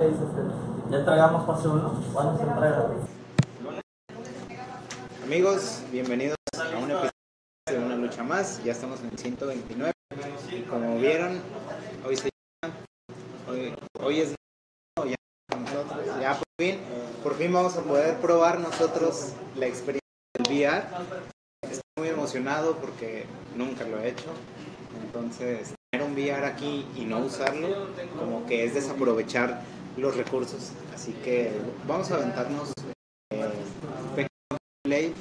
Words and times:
Ya 0.00 0.98
entregamos 0.98 1.44
fase 1.44 1.66
1. 1.66 2.04
¿Cuándo 2.12 2.36
se 2.36 2.44
entrega? 2.44 2.88
Amigos, 5.24 5.82
bienvenidos 5.90 6.36
a 6.54 6.78
un 6.78 6.88
episodio 6.92 7.10
de 7.66 7.78
Una 7.78 7.96
Lucha 7.96 8.22
Más. 8.22 8.62
Ya 8.62 8.70
estamos 8.70 9.00
en 9.00 9.06
el 9.06 9.18
129. 9.18 9.92
Y 10.52 10.62
como 10.62 10.98
vieron, 10.98 11.42
hoy 12.06 12.16
se 12.16 12.30
llama, 12.62 12.76
hoy, 13.48 13.74
hoy 13.98 14.20
es 14.20 14.36
ya. 15.04 15.16
Ya 16.20 16.34
por 16.34 16.46
fin, 16.60 16.78
por 17.24 17.34
fin 17.34 17.52
vamos 17.52 17.76
a 17.76 17.82
poder 17.82 18.18
probar 18.18 18.60
nosotros 18.60 19.32
la 19.56 19.66
experiencia 19.66 20.00
del 20.34 20.46
VR. 20.46 20.84
Estoy 21.62 21.82
muy 21.98 22.08
emocionado 22.10 22.76
porque 22.76 23.26
nunca 23.56 23.82
lo 23.82 23.98
he 23.98 24.10
hecho. 24.10 24.30
Entonces, 25.02 25.74
tener 25.90 26.06
un 26.06 26.12
VR 26.12 26.46
aquí 26.46 26.86
y 26.94 27.04
no 27.04 27.18
usarlo, 27.18 27.88
como 28.16 28.46
que 28.46 28.64
es 28.64 28.74
desaprovechar 28.74 29.60
los 29.96 30.16
recursos. 30.16 30.70
Así 30.94 31.12
que 31.24 31.52
vamos 31.86 32.10
a 32.10 32.16
aventarnos 32.16 32.72
eh. 33.30 35.12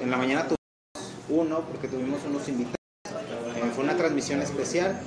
En 0.00 0.10
la 0.10 0.16
mañana 0.16 0.42
tuvimos 0.42 1.12
uno 1.28 1.60
porque 1.60 1.88
tuvimos 1.88 2.20
unos 2.24 2.48
invitados. 2.48 2.76
Eh, 3.56 3.70
fue 3.74 3.84
una 3.84 3.96
transmisión 3.96 4.42
especial, 4.42 4.98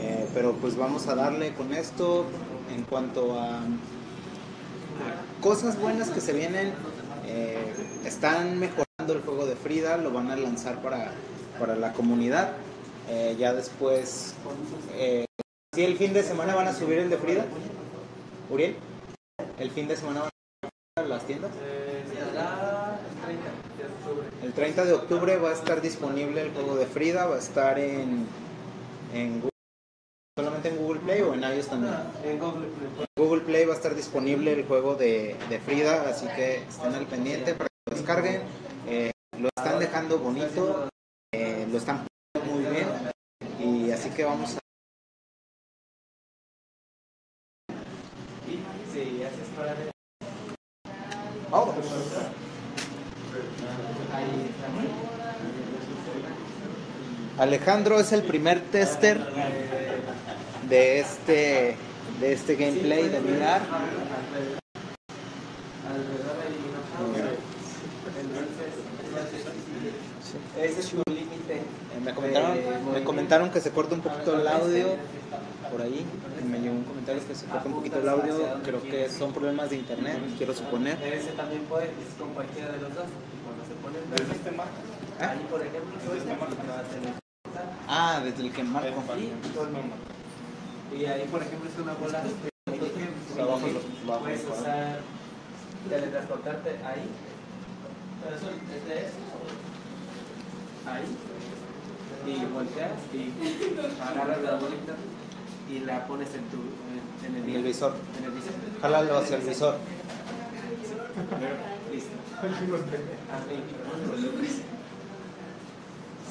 eh, 0.00 0.26
pero 0.34 0.52
pues 0.54 0.76
vamos 0.76 1.06
a 1.08 1.14
darle 1.14 1.52
con 1.54 1.74
esto 1.74 2.24
en 2.74 2.82
cuanto 2.84 3.38
a, 3.38 3.58
a 3.58 3.64
cosas 5.40 5.78
buenas 5.78 6.10
que 6.10 6.20
se 6.20 6.32
vienen. 6.32 6.72
eh, 7.26 7.72
están 8.04 8.58
mejorando 8.58 9.12
el 9.12 9.20
juego 9.22 9.46
de 9.46 9.56
Frida, 9.56 9.96
lo 9.96 10.10
van 10.10 10.30
a 10.30 10.36
lanzar 10.36 10.80
para, 10.82 11.12
para 11.58 11.74
la 11.76 11.92
comunidad. 11.92 12.52
Ya 13.38 13.52
después, 13.52 14.34
¿sí 15.74 15.84
el 15.84 15.98
fin 15.98 16.14
de 16.14 16.22
semana 16.22 16.54
van 16.54 16.68
a 16.68 16.72
subir 16.72 16.98
el 16.98 17.10
de 17.10 17.18
Frida? 17.18 17.44
Uriel, 18.50 18.76
¿el 19.58 19.70
fin 19.70 19.88
de 19.88 19.96
semana 19.96 20.20
van 20.22 20.30
a 20.96 21.08
las 21.08 21.26
tiendas? 21.26 21.50
El 24.42 24.52
30 24.52 24.84
de 24.84 24.92
octubre 24.92 25.36
va 25.36 25.50
a 25.50 25.52
estar 25.54 25.80
disponible 25.80 26.42
el 26.42 26.52
juego 26.52 26.76
de 26.76 26.86
Frida, 26.86 27.26
va 27.26 27.36
a 27.36 27.38
estar 27.38 27.78
en, 27.78 28.26
en 29.12 29.40
Google, 29.40 29.50
solamente 30.36 30.68
en 30.68 30.76
Google 30.76 31.00
Play 31.00 31.22
o 31.22 31.34
en 31.34 31.42
iOS 31.42 31.68
también. 31.68 31.94
En 32.24 32.38
Google 32.38 32.68
Play. 32.68 33.06
En 33.16 33.24
Google 33.24 33.40
Play 33.42 33.64
va 33.64 33.72
a 33.72 33.76
estar 33.76 33.94
disponible 33.94 34.52
el 34.52 34.64
juego 34.66 34.94
de, 34.94 35.36
de 35.48 35.58
Frida, 35.60 36.08
así 36.08 36.26
que 36.36 36.56
estén 36.56 36.94
al 36.94 37.06
pendiente 37.06 37.54
para 37.54 37.68
que 37.68 37.90
lo 37.90 37.96
descarguen. 37.96 38.42
Eh, 38.86 39.10
lo 39.38 39.48
están 39.56 39.78
dejando 39.78 40.18
bonito, 40.18 40.88
eh, 41.32 41.66
lo 41.70 41.78
están 41.78 42.06
poniendo 42.32 42.54
muy 42.54 42.74
bien 42.74 42.86
y 43.58 43.90
así 43.90 44.10
que 44.10 44.24
vamos 44.24 44.56
a... 44.56 44.58
Sí, 48.46 48.60
así 48.92 49.00
es 49.24 49.26
para 49.26 49.32
ver. 49.32 49.43
Alejandro 57.38 58.00
es 58.00 58.12
el 58.12 58.22
primer 58.22 58.60
tester 58.60 59.18
de 60.68 61.00
este 61.00 61.76
de 62.20 62.32
este 62.32 62.54
gameplay 62.54 63.08
de 63.08 63.20
VR. 63.20 64.63
Ese 70.60 70.80
es 70.80 70.86
su 70.86 70.96
límite. 71.06 71.54
Eh, 71.56 72.00
Me 72.04 72.14
comentaron, 72.14 72.58
me 72.92 73.04
comentaron 73.04 73.50
que 73.50 73.60
se 73.60 73.70
corta 73.70 73.94
un 73.94 74.00
poquito 74.00 74.40
el 74.40 74.46
audio 74.46 74.96
por 75.70 75.82
ahí. 75.82 76.04
Me 76.48 76.60
llegó 76.60 76.74
un 76.74 76.84
comentario 76.84 77.26
que 77.26 77.34
se 77.34 77.46
corta 77.46 77.66
un 77.68 77.74
poquito 77.74 77.98
el 77.98 78.08
audio. 78.08 78.34
Creo 78.62 78.82
que 78.82 79.08
son 79.08 79.32
problemas 79.32 79.70
de 79.70 79.76
internet, 79.76 80.18
quiero 80.36 80.54
suponer. 80.54 81.02
Ese 81.02 81.32
también 81.32 81.62
puede, 81.62 81.86
es 81.86 82.14
con 82.18 82.32
cualquiera 82.34 82.72
de 82.72 82.78
los 82.78 82.94
dos. 82.94 83.06
Cuando 83.44 83.64
se 83.64 83.74
pone 83.82 83.98
en 83.98 84.10
verde, 84.10 84.34
ahí 85.20 85.46
por 85.50 85.60
ejemplo, 85.60 85.98
va 86.70 86.78
a 86.78 86.82
tener. 86.84 87.14
Ah, 87.88 88.20
desde 88.24 88.42
el 88.42 88.52
que 88.52 88.62
marco. 88.62 89.02
Y 90.96 91.04
ahí, 91.06 91.26
por 91.30 91.42
ejemplo, 91.42 91.68
es 91.70 91.78
una 91.78 91.94
bola 91.94 92.22
Puedes 94.20 94.44
usar 94.44 95.00
teletransportarte 95.88 96.70
ahí. 96.84 97.08
Pero 98.22 98.36
eso 98.36 98.46
es 98.50 98.88
de 98.88 98.98
eso. 99.06 99.33
Ahí. 100.86 101.04
Y 102.26 102.44
volteas 102.46 102.92
y 103.12 103.32
agarras 104.02 104.42
la 104.42 104.54
bolita 104.56 104.94
y 105.70 105.80
la 105.80 106.06
pones 106.06 106.34
en 106.34 106.44
tu 106.44 106.56
en, 106.56 107.36
en 107.36 107.48
En 107.48 107.56
el 107.56 107.62
visor. 107.62 107.94
En 108.18 108.24
el 108.24 108.30
visor. 108.30 108.52
Jálalo 108.80 109.18
hacia 109.18 109.36
el 109.36 109.42
visor. 109.42 109.76
Listo. 111.92 112.10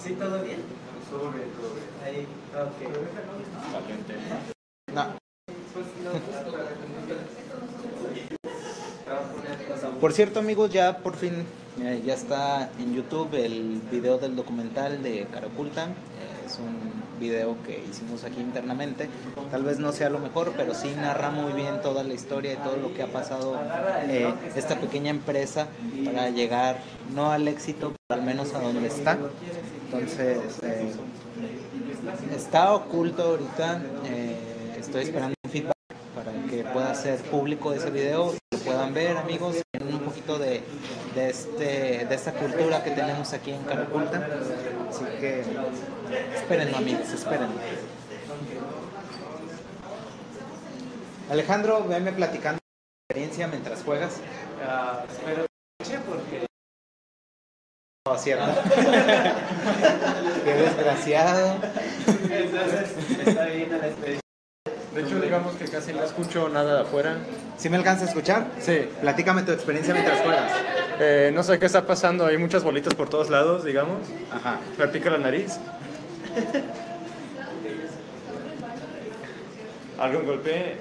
¿Sí 0.04 0.14
todo 0.14 0.44
bien? 0.44 0.62
Todo 1.10 1.32
bien, 1.32 1.50
bien. 1.58 1.88
Ahí, 2.04 2.28
ok. 2.56 2.80
No. 4.94 5.06
Por 10.00 10.14
cierto, 10.14 10.40
amigos, 10.40 10.72
ya 10.72 10.98
por 10.98 11.16
fin 11.16 11.46
eh, 11.82 12.02
ya 12.06 12.14
está 12.14 12.70
en 12.80 12.94
YouTube 12.94 13.34
el 13.34 13.82
video 13.92 14.18
del 14.18 14.36
documental 14.36 15.02
de 15.04 15.26
Cara 15.32 15.48
Oculta. 15.48 15.86
Eh, 15.86 16.46
es 16.46 16.60
un 16.60 17.04
video 17.20 17.56
que 17.66 17.84
hicimos 17.90 18.24
aquí 18.24 18.42
internamente. 18.42 19.10
Tal 19.52 19.64
vez 19.64 19.80
no 19.80 19.92
sea 19.92 20.10
lo 20.10 20.20
mejor, 20.20 20.54
pero 20.58 20.74
sí 20.74 20.94
narra 20.96 21.30
muy 21.30 21.54
bien 21.54 21.82
toda 21.82 22.04
la 22.04 22.14
historia 22.14 22.54
y 22.54 22.58
todo 22.58 22.78
lo 22.78 22.94
que 22.94 23.04
ha 23.04 23.08
pasado 23.08 23.60
eh, 24.08 24.34
esta 24.56 24.80
pequeña 24.80 25.10
empresa 25.10 25.68
para 26.06 26.30
llegar 26.30 26.78
no 27.14 27.32
al 27.32 27.48
éxito, 27.48 27.94
pero 28.08 28.20
al 28.22 28.26
menos 28.26 28.54
a 28.54 28.60
donde 28.60 28.88
está. 28.88 29.18
Entonces, 29.86 30.60
eh, 30.64 30.92
está 32.36 32.74
oculto 32.74 33.24
ahorita. 33.24 33.82
eh, 34.06 34.38
estoy 34.80 35.04
esperando 35.04 35.36
un 35.46 35.52
feedback 35.52 35.74
para 36.14 36.32
que 36.50 36.64
pueda 36.66 36.94
ser 36.94 37.20
público 37.22 37.74
ese 37.74 37.90
video 37.90 38.34
lo 38.52 38.60
puedan 38.60 38.94
ver 38.94 39.18
amigos 39.18 39.56
poquito 40.24 40.40
de, 40.40 40.64
de 41.16 41.30
este 41.30 42.06
de 42.06 42.16
esta 42.16 42.34
cultura 42.34 42.84
que 42.84 42.92
tenemos 42.92 43.34
aquí 43.34 43.52
en 43.52 43.64
Caraculta. 43.64 44.28
Así 44.90 45.06
que 45.20 45.44
espérenlo 46.36 46.78
amigos 46.78 47.12
espérenlo 47.12 47.56
Alejandro 51.30 51.86
venme 51.88 52.12
platicando 52.12 52.60
tu 52.60 53.14
experiencia 53.14 53.48
mientras 53.48 53.84
juegas. 53.84 54.18
Ah, 54.66 55.04
espero 55.10 55.46
que 55.80 55.98
porque 56.00 56.46
no 58.06 58.18
cierto. 58.18 58.46
Qué 60.44 60.54
desgraciado. 60.54 61.56
Entonces 62.30 62.92
está 63.26 63.46
bien 63.46 63.70
la 63.72 63.88
experiencia. 63.88 64.23
De 64.94 65.02
hecho, 65.02 65.20
digamos 65.20 65.56
que 65.56 65.66
casi 65.66 65.92
no 65.94 66.04
escucho 66.04 66.50
nada 66.50 66.76
de 66.76 66.82
afuera. 66.82 67.18
¿Sí 67.58 67.68
me 67.70 67.78
alcanza 67.78 68.06
a 68.06 68.08
escuchar? 68.08 68.46
Sí, 68.60 68.88
Platícame 69.02 69.42
tu 69.42 69.52
experiencia 69.52 69.94
mientras 69.94 70.22
juegas. 70.22 70.52
eh, 71.00 71.32
no 71.34 71.42
sé 71.44 71.58
qué 71.58 71.66
está 71.66 71.86
pasando. 71.88 72.26
Hay 72.28 72.38
muchas 72.38 72.64
bolitas 72.64 72.94
por 72.94 73.10
todos 73.10 73.30
lados, 73.32 73.64
digamos. 73.64 74.00
Ajá. 74.32 74.60
Me 74.78 74.88
pica 74.90 75.10
la 75.10 75.18
nariz. 75.18 75.58
Algo 80.00 80.22
golpe. 80.24 80.78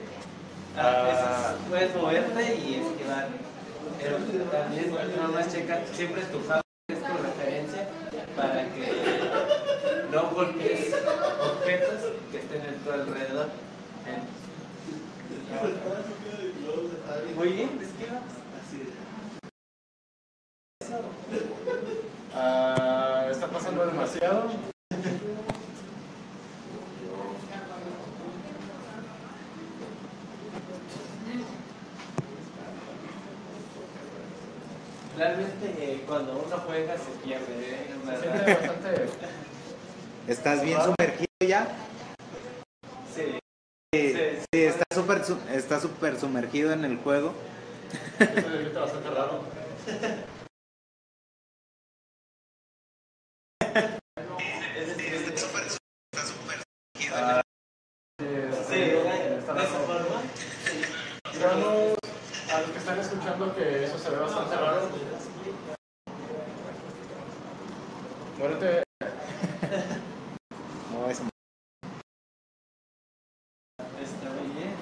Ah, 0.76 1.08
es- 1.54 1.68
puedes 1.68 1.94
moverte 1.96 2.42
y 2.54 2.74
esquivar. 2.74 3.28
Pero 4.00 4.16
también 4.50 4.94
nada 5.16 5.28
más 5.28 5.52
checa 5.52 5.80
siempre 5.92 6.22
tu 6.24 6.38
house 6.48 6.62
es 6.88 6.98
tu 6.98 7.12
referencia 7.22 7.88
para 8.36 8.64
que 8.64 9.20
no 10.10 10.30
golpees 10.30 10.92
objetos 11.40 12.00
que 12.32 12.38
estén 12.38 12.62
en 12.62 12.74
tu 12.84 12.90
alrededor. 12.90 13.46
Muy 17.36 17.48
bien, 17.48 17.70
esquiva. 17.80 18.20
Así 18.60 18.88
Ah, 22.34 23.26
está 23.30 23.46
pasando 23.48 23.86
demasiado. 23.86 24.50
Realmente 35.16 35.66
eh, 35.78 36.04
cuando 36.06 36.32
uno 36.32 36.56
juega 36.66 36.94
se 36.96 37.10
pierde, 37.22 37.44
¿eh? 37.52 37.86
En 37.92 38.00
Se 38.00 38.06
verdad. 38.26 38.44
siente 38.44 38.66
bastante. 38.68 39.08
¿Estás 40.26 40.62
bien 40.64 40.78
sumergido 40.80 41.26
ya? 41.46 41.68
Sí. 43.14 43.38
Sí, 43.94 44.12
Sí. 44.14 44.38
sí, 44.54 44.62
está 44.62 44.84
está 45.52 45.80
súper 45.80 46.18
sumergido 46.18 46.72
en 46.72 46.84
el 46.84 46.96
juego. 46.98 47.32
Siente 48.18 48.78
bastante 48.78 49.10
raro. 49.10 49.40
Sí, 58.68 58.74
de 58.74 59.04
esa 59.58 59.80
forma. 59.80 60.22
Muérete. 68.38 68.82
No, 70.92 71.08
es 71.10 71.20
Está 74.00 74.30
muy 74.30 74.48
bien. 74.54 74.72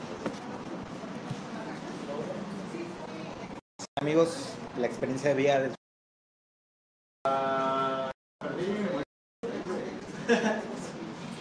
amigos, 4.00 4.54
la 4.78 4.86
experiencia 5.40 5.40
de 5.40 5.42
vida 5.42 5.60
del 5.60 5.72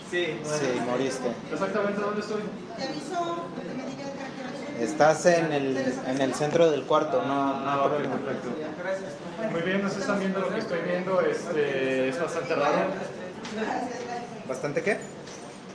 Sí, 0.09 0.25
bueno. 0.41 0.57
Sí, 0.57 0.79
moriste. 0.87 1.31
Exactamente 1.53 2.01
dónde 2.01 2.21
estoy. 2.21 2.41
Te 2.75 2.83
aviso 2.83 3.45
que 3.55 3.63
me 3.75 3.83
diga 3.85 4.05
que 4.05 4.79
qué 4.79 4.83
Estás 4.83 5.25
en 5.27 5.51
el, 5.51 5.77
en 5.77 6.21
el 6.21 6.33
centro 6.33 6.71
del 6.71 6.83
cuarto, 6.83 7.21
no, 7.23 7.59
no 7.59 7.69
Ah, 7.69 7.91
perfecto. 7.91 8.49
Muy 9.51 9.61
bien, 9.61 9.83
no 9.83 9.89
se 9.89 9.99
están 9.99 10.19
viendo 10.19 10.39
lo 10.39 10.49
que 10.49 10.59
estoy 10.59 10.81
viendo. 10.81 11.21
Este, 11.21 12.09
es 12.09 12.19
bastante 12.19 12.55
raro. 12.55 12.87
¿Bastante 14.47 14.81
qué? 14.81 14.97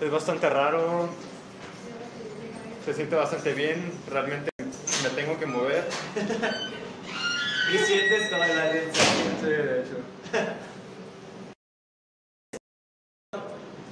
Es 0.00 0.10
bastante 0.10 0.50
raro. 0.50 1.08
Se 2.84 2.92
siente 2.92 3.14
bastante 3.14 3.52
bien. 3.54 3.92
Realmente 4.10 4.50
me 4.58 5.10
tengo 5.10 5.38
que 5.38 5.46
mover. 5.46 5.84
Y 7.72 7.78
sientes 7.78 8.28
como 8.28 8.44
la 8.44 8.72
sensación. 8.72 9.34
Sí, 9.40 9.46
de 9.46 9.80
hecho. 9.80 9.96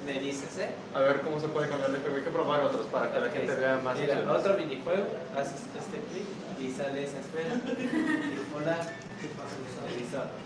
Me 0.07 0.21
dices, 0.21 0.59
¿eh? 0.59 0.71
A 0.95 1.01
ver 1.01 1.21
cómo 1.23 1.41
se 1.41 1.49
puede 1.49 1.69
cambiar 1.69 1.93
de 1.93 1.99
juego. 2.01 2.17
Hay 2.17 2.23
que 2.23 2.31
probar 2.31 2.61
otros 2.63 2.87
para 2.87 3.13
que 3.13 3.21
la 3.21 3.31
gente 3.31 3.55
vea 3.55 3.79
más. 3.79 3.99
Mira, 3.99 4.31
otro 4.31 4.57
minijuego, 4.59 5.07
haces 5.37 5.63
este 5.79 6.01
clic 6.11 6.27
y 6.61 6.71
sale 6.71 7.05
esa 7.05 7.21
esfera. 7.21 7.55
Y 7.55 8.55
hola. 8.57 8.79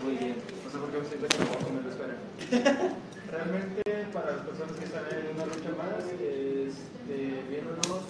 Muy 0.03 0.15
bien. 0.15 0.35
No 0.63 0.71
sé 0.71 0.77
por 0.77 0.91
qué 0.91 0.97
me 0.99 1.05
siento 1.05 1.27
que 1.27 1.37
me 1.39 1.45
voy 1.45 1.55
a 1.55 1.65
comer 1.65 1.83
la 1.83 1.91
espera. 1.91 2.15
Realmente, 3.31 3.81
para 4.13 4.31
las 4.37 4.45
personas 4.45 4.77
que 4.77 4.85
están 4.85 5.03
en 5.11 5.35
una 5.35 5.45
lucha 5.45 5.69
más, 5.75 6.05
este, 6.05 7.43
viéndonos, 7.49 8.03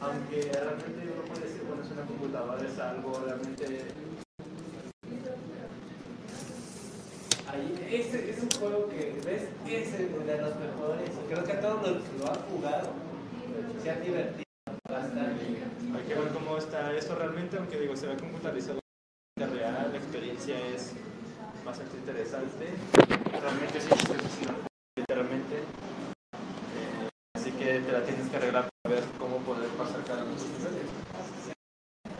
aunque 0.00 0.50
realmente 0.52 1.12
uno 1.12 1.22
puede 1.28 1.46
decir, 1.46 1.62
bueno, 1.66 1.82
es 1.82 1.90
una 1.90 2.02
computadora, 2.02 2.66
es 2.66 2.78
algo 2.78 3.22
realmente. 3.24 3.84
Ahí, 7.48 7.88
ese 7.90 8.30
es 8.30 8.42
un 8.42 8.50
juego 8.58 8.88
que, 8.88 9.20
¿ves? 9.24 9.48
Es 9.66 9.98
de 9.98 10.38
los 10.40 10.56
mejores. 10.56 11.10
Creo 11.28 11.44
que 11.44 11.52
a 11.52 11.60
todos 11.60 11.82
los 11.82 12.02
que 12.02 12.18
lo 12.18 12.30
han 12.30 12.40
jugado 12.42 12.90
se 13.82 13.90
han 13.90 14.02
divertido 14.02 14.44
bastante. 14.88 15.20
Hay 15.96 16.02
que 16.06 16.14
ver 16.14 16.28
cómo 16.28 16.56
está 16.56 16.94
eso 16.94 17.14
realmente, 17.16 17.56
aunque 17.58 17.80
digo, 17.80 17.96
se 17.96 18.06
ve 18.06 18.16
computarizado 18.16 18.78
la 19.36 19.46
vida 19.46 19.58
real, 19.58 19.92
la 19.92 19.98
experiencia 19.98 20.56
es 20.68 20.92
bastante 21.64 21.96
interesante. 21.96 22.66
Realmente 23.32 23.80
sí, 23.80 23.88
sí, 23.90 24.06
sí, 24.06 24.28
sí, 24.38 24.46
literalmente. 24.96 25.56
Eh, 25.56 27.08
así 27.34 27.50
que 27.52 27.80
te 27.80 27.92
la 27.92 28.04
tienes 28.04 28.28
que 28.28 28.36
arreglar 28.36 28.68
para 28.82 28.94
ver 28.94 29.04
cómo 29.18 29.38
poder 29.38 29.68
pasar 29.70 30.04
cada 30.04 30.22
uno 30.22 30.32
de 30.32 30.38
los 30.38 30.48
niveles. 30.48 30.86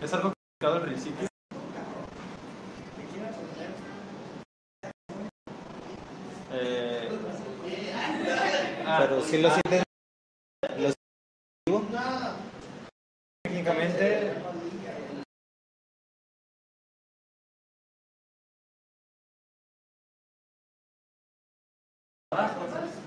Es 0.03 0.13
al 0.73 0.83
principio. 0.83 1.29
Eh, 6.53 7.09
ah, 8.87 8.99
Pero 9.01 9.23
si 9.23 9.41
lo 9.41 9.51
sientes. 9.51 9.83
Lo 10.79 10.93
técnicamente. 13.45 14.35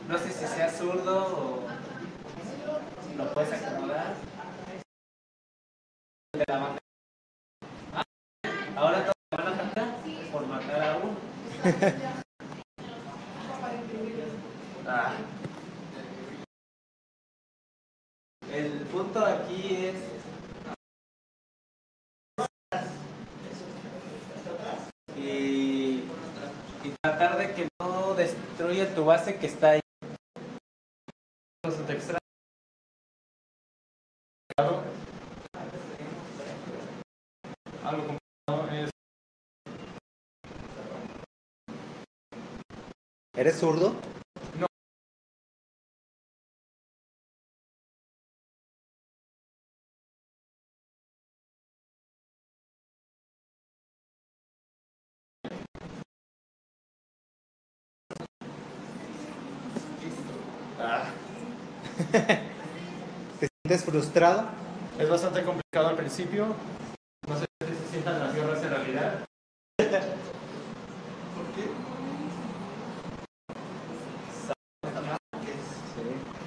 No 0.08 0.18
sé 0.18 0.32
si 0.32 0.46
sea 0.46 0.70
zurdo 0.70 1.16
o 1.18 1.64
lo 3.18 3.34
puedes 3.34 3.54
acomodar. 3.54 4.16
De 6.34 6.44
la 6.48 6.60
mano. 6.60 6.78
Ah, 7.94 8.04
Ahora 8.76 9.02
todos 9.02 9.14
van 9.32 9.48
a 9.48 9.58
cantar 9.58 9.88
por 10.32 10.48
matar 10.48 10.84
a 10.84 10.98
uno. 10.98 11.16
El 11.64 11.72
punto 18.92 19.26
aquí 19.26 19.86
es 19.86 19.96
y, 25.18 26.04
y 26.84 26.90
tratar 27.02 27.38
de 27.38 27.54
que 27.54 27.70
no 27.82 28.14
destruya 28.16 28.94
tu 28.94 29.06
base 29.06 29.40
que 29.40 29.48
está 29.48 29.70
ahí. 29.70 29.80
se 31.66 31.84
te 31.84 31.94
extrae. 31.94 32.20
Algo 37.86 38.08
complicado 38.08 38.24
es 38.74 38.94
¿Eres 43.64 43.76
zurdo? 43.76 43.96
Ah, 60.78 61.06
¿Te 63.40 63.48
sientes 63.48 63.86
frustrado? 63.86 64.50
es 65.00 65.10
bastante 65.10 65.42
complicado 65.44 65.88
al 65.88 65.96
principio. 65.96 66.48
No 67.30 67.40
sé 67.40 67.46
si 67.62 67.74
se 67.74 67.92
sientan 67.92 68.20
las 68.20 68.36
guerras 68.36 68.62
en 68.62 68.70
realidad. 68.70 69.26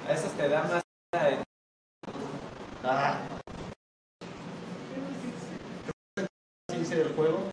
A 0.07 0.13
esos 0.13 0.31
te 0.37 0.47
da 0.47 0.63
más. 0.63 0.83
Ah. 2.81 3.27
Ciencia 6.71 6.97
del 6.97 7.13
juego. 7.13 7.51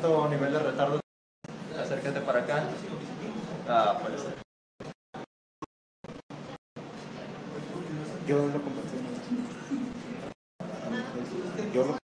¿Qué 0.00 0.06
tanto 0.06 0.28
nivel 0.30 0.50
de 0.50 0.58
retardo? 0.60 1.00
Acércate 1.78 2.20
para 2.22 2.38
acá. 2.40 2.62
Ah, 3.68 3.98
puede 4.00 4.16
ser. 4.16 4.34
Yo 8.26 8.36
lo 8.46 8.52
compartí. 8.52 8.96
Yo 11.74 11.84
lo 11.84 11.98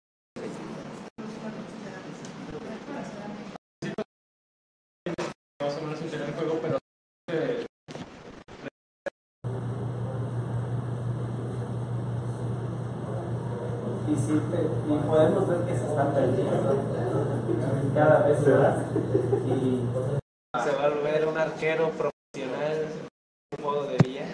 Más 5.61 5.77
o 5.77 5.81
menos 5.83 6.01
entender 6.01 6.29
el 6.31 6.35
juego, 6.35 6.59
pero 6.63 6.79
Y, 14.09 14.15
sí, 14.17 14.41
te- 14.51 14.93
y 14.93 14.99
podemos 15.07 15.49
ver 15.49 15.67
que 15.67 15.75
se 15.77 15.87
están 15.87 16.15
perdiendo 16.15 17.32
cada 17.95 18.27
vez 18.27 18.41
más. 18.47 18.77
Y 19.47 19.81
se 20.63 20.77
va 20.77 20.85
a 20.85 20.89
volver 20.89 21.27
un 21.27 21.39
arquero 21.39 21.91
profesional, 21.91 22.87
un 23.57 23.65
modo 23.65 23.87
de 23.89 23.97
vida. 23.99 24.27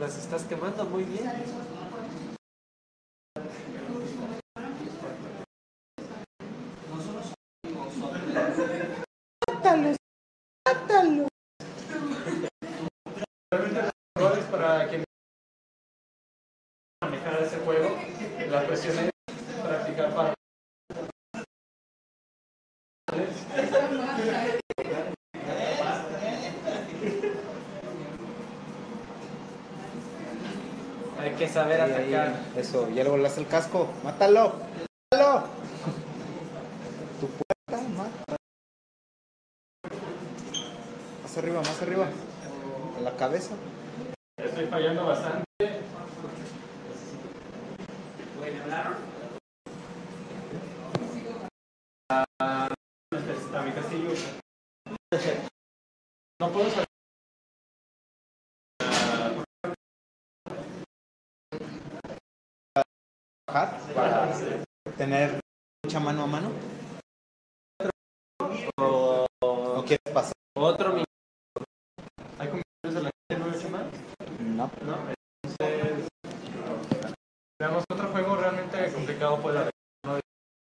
Las 0.00 0.16
estás 0.16 0.44
quemando 0.44 0.84
muy 0.84 1.04
bien. 1.04 1.77
Para 14.58 14.88
quien 14.88 15.04
manejar 17.00 17.42
ese 17.42 17.58
juego, 17.58 17.96
la 18.50 18.66
cuestión 18.66 18.98
es 18.98 19.10
practicar 19.62 20.12
para 20.12 20.34
Hay 31.20 31.30
que 31.36 31.48
saber 31.48 31.80
Ahí, 31.80 31.92
ahí, 31.92 32.14
atacar. 32.14 32.42
Eso, 32.56 32.90
ya 32.90 33.04
le 33.04 33.10
volaste 33.10 33.40
el 33.40 33.46
casco. 33.46 33.88
¡Mátalo! 34.02 34.54
¡Mátalo! 35.12 35.48
Tu 37.20 37.28
puerta, 37.28 37.88
mata. 37.96 38.36
Más 41.22 41.38
arriba, 41.38 41.58
más 41.60 41.82
arriba. 41.82 42.06
A 42.98 43.00
la 43.02 43.16
cabeza. 43.16 43.54
Fallando 44.70 45.06
bastante. 45.06 45.44
Ah, 52.10 52.68
a 53.54 53.62
mi 53.62 53.72
castillo. 53.72 54.10
No 56.40 56.50
puedo 56.52 56.70
salir. 56.70 56.84
Para 63.94 64.32
tener 64.96 65.40
mucha 65.82 66.00
mano 66.00 66.22
a 66.24 66.26
mano. 66.26 66.50
¿O 68.76 69.84
quieres 69.86 70.12
pasar? 70.12 70.32
Otro 70.54 70.90
minuto. 70.90 71.06
¿Hay 72.38 72.48
comentarios 72.48 72.94
de 72.94 73.02
la 73.02 73.10
gente 73.30 73.38
no 73.38 73.54
hecho 73.54 73.70
más? 73.70 74.08
No. 74.88 74.96
Entonces, 75.44 76.08
veamos 77.60 77.84
otro 77.92 78.08
juego 78.08 78.36
realmente 78.36 78.90
complicado 78.90 79.38
puede 79.42 79.58
haber. 79.58 79.72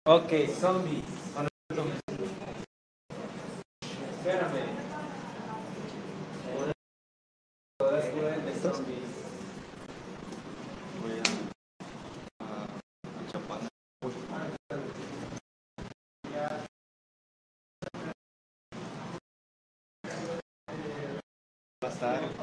Ok, 0.06 0.30
zombies. 0.56 1.04
Espérame. 4.18 4.66
Todas 7.76 8.04
de 8.04 8.54
zombies. 8.54 9.24
Pasar. 21.80 22.33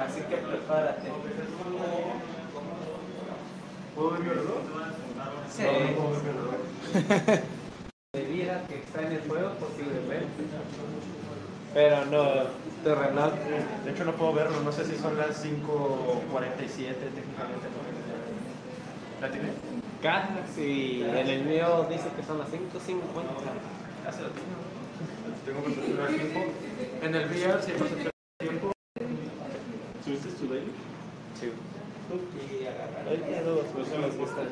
Así 0.00 0.20
que 0.22 0.36
prepárate 0.36 1.08
¿Puedo 3.94 4.10
ver 4.10 4.20
mi 4.20 4.28
reloj? 4.28 4.62
sí. 5.50 5.62
Reloj. 5.62 6.14
debiera 8.14 8.62
que 8.68 8.78
está 8.78 9.02
en 9.02 9.12
el 9.12 9.20
juego 9.28 9.50
posiblemente 9.60 10.44
pero 11.74 12.06
no 12.06 12.22
tu 12.82 12.94
reloj 12.94 13.34
De 13.84 13.90
hecho, 13.90 14.04
no 14.06 14.12
puedo 14.12 14.32
verlo, 14.32 14.62
no 14.62 14.72
sé 14.72 14.86
si 14.86 14.96
son 14.96 15.18
las 15.18 15.44
5.47 15.44 15.52
técnicamente. 16.64 17.68
¿La 19.20 19.30
tiene? 19.30 19.50
casi 20.02 21.02
en 21.02 21.28
el 21.28 21.44
mío 21.44 21.86
dice 21.90 22.08
que 22.16 22.22
son 22.22 22.38
las 22.38 22.48
5.50 22.48 22.56
Casi 24.04 24.22
la 24.22 24.28
tengo. 24.28 24.65
Tengo 25.46 25.62
percepción 25.62 25.96
del 25.96 26.16
tiempo. 26.16 26.40
En 27.02 27.14
el 27.14 27.24
VR 27.26 27.52
percepción 27.52 27.88
del 27.88 28.10
tiempo. 28.40 28.72
¿Subiste 30.04 30.28
tu 30.30 30.48
baby? 30.48 30.72
Sí. 31.38 31.52
y 32.60 32.66
agarrar 32.66 33.06
hay 33.08 33.44
dos 33.44 33.64
personas 33.66 34.14
que 34.16 34.22
están. 34.24 34.48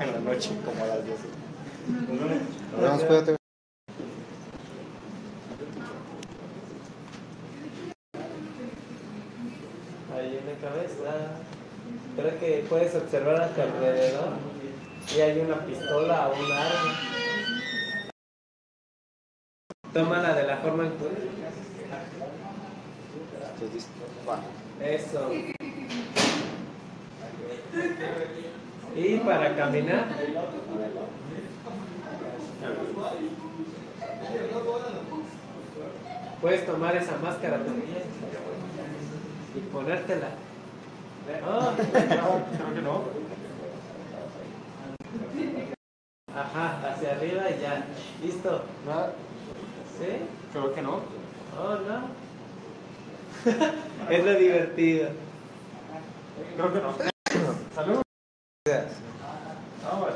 En 0.00 0.12
la 0.12 0.18
noche, 0.18 0.50
como 0.64 0.82
a 0.82 0.86
las 0.88 1.04
10. 1.04 1.18
Nos 2.10 2.80
vemos, 2.80 3.02
cuídate. 3.04 3.36
ahí 10.16 10.38
en 10.38 10.46
la 10.46 10.68
cabeza. 10.68 11.12
Creo 12.16 12.40
que 12.40 12.66
puedes 12.68 12.94
observar 12.96 13.42
a 13.42 13.48
tu 13.50 13.60
alrededor 13.60 14.30
y 15.14 15.20
hay 15.20 15.38
una 15.38 15.64
pistola 15.64 16.28
o 16.28 16.44
un 16.44 16.50
arma. 16.50 17.15
Tómala 19.96 20.34
de 20.34 20.42
la 20.42 20.58
forma 20.58 20.84
en 20.84 20.90
que... 20.90 21.06
Eso. 24.94 25.30
Y 28.94 29.16
para 29.20 29.56
caminar. 29.56 30.04
Puedes 36.42 36.66
tomar 36.66 36.94
esa 36.96 37.16
máscara 37.16 37.56
también 37.56 38.02
y 39.54 39.60
ponértela. 39.72 40.28
Creo 41.26 42.74
que 42.74 42.82
no. 42.82 43.04
Ajá, 46.34 46.92
hacia 46.92 47.12
arriba 47.12 47.48
y 47.48 47.60
ya. 47.62 47.86
Listo. 48.22 48.62
¿Sí? 49.98 50.08
Creo 50.52 50.74
que 50.74 50.82
no. 50.82 51.00
Oh, 51.58 51.76
no. 51.88 52.10
es 54.10 54.24
lo 54.24 54.34
divertido. 54.34 55.10
Creo 56.56 56.72
que 56.72 56.80
no. 56.80 56.94
Salud. 57.74 58.02
No, 59.82 60.06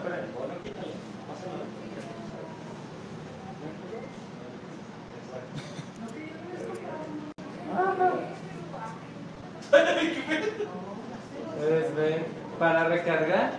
ver 11.94 12.40
para 12.60 12.84
recargar, 12.84 13.52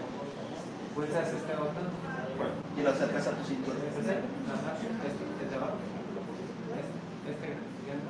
pulsas 0.93 1.27
este 1.33 1.53
botón. 1.55 1.89
Y 2.77 2.83
lo 2.83 2.91
acercas 2.91 3.27
a 3.27 3.31
tu 3.31 3.43
cintura. 3.43 3.77
¿Ese? 3.99 4.11
Ajá, 4.11 4.77
este, 4.77 5.43
el 5.43 5.49
de 5.49 5.55
abajo. 5.55 5.73
Este, 7.25 7.31
este 7.31 7.47
grande. 7.87 8.05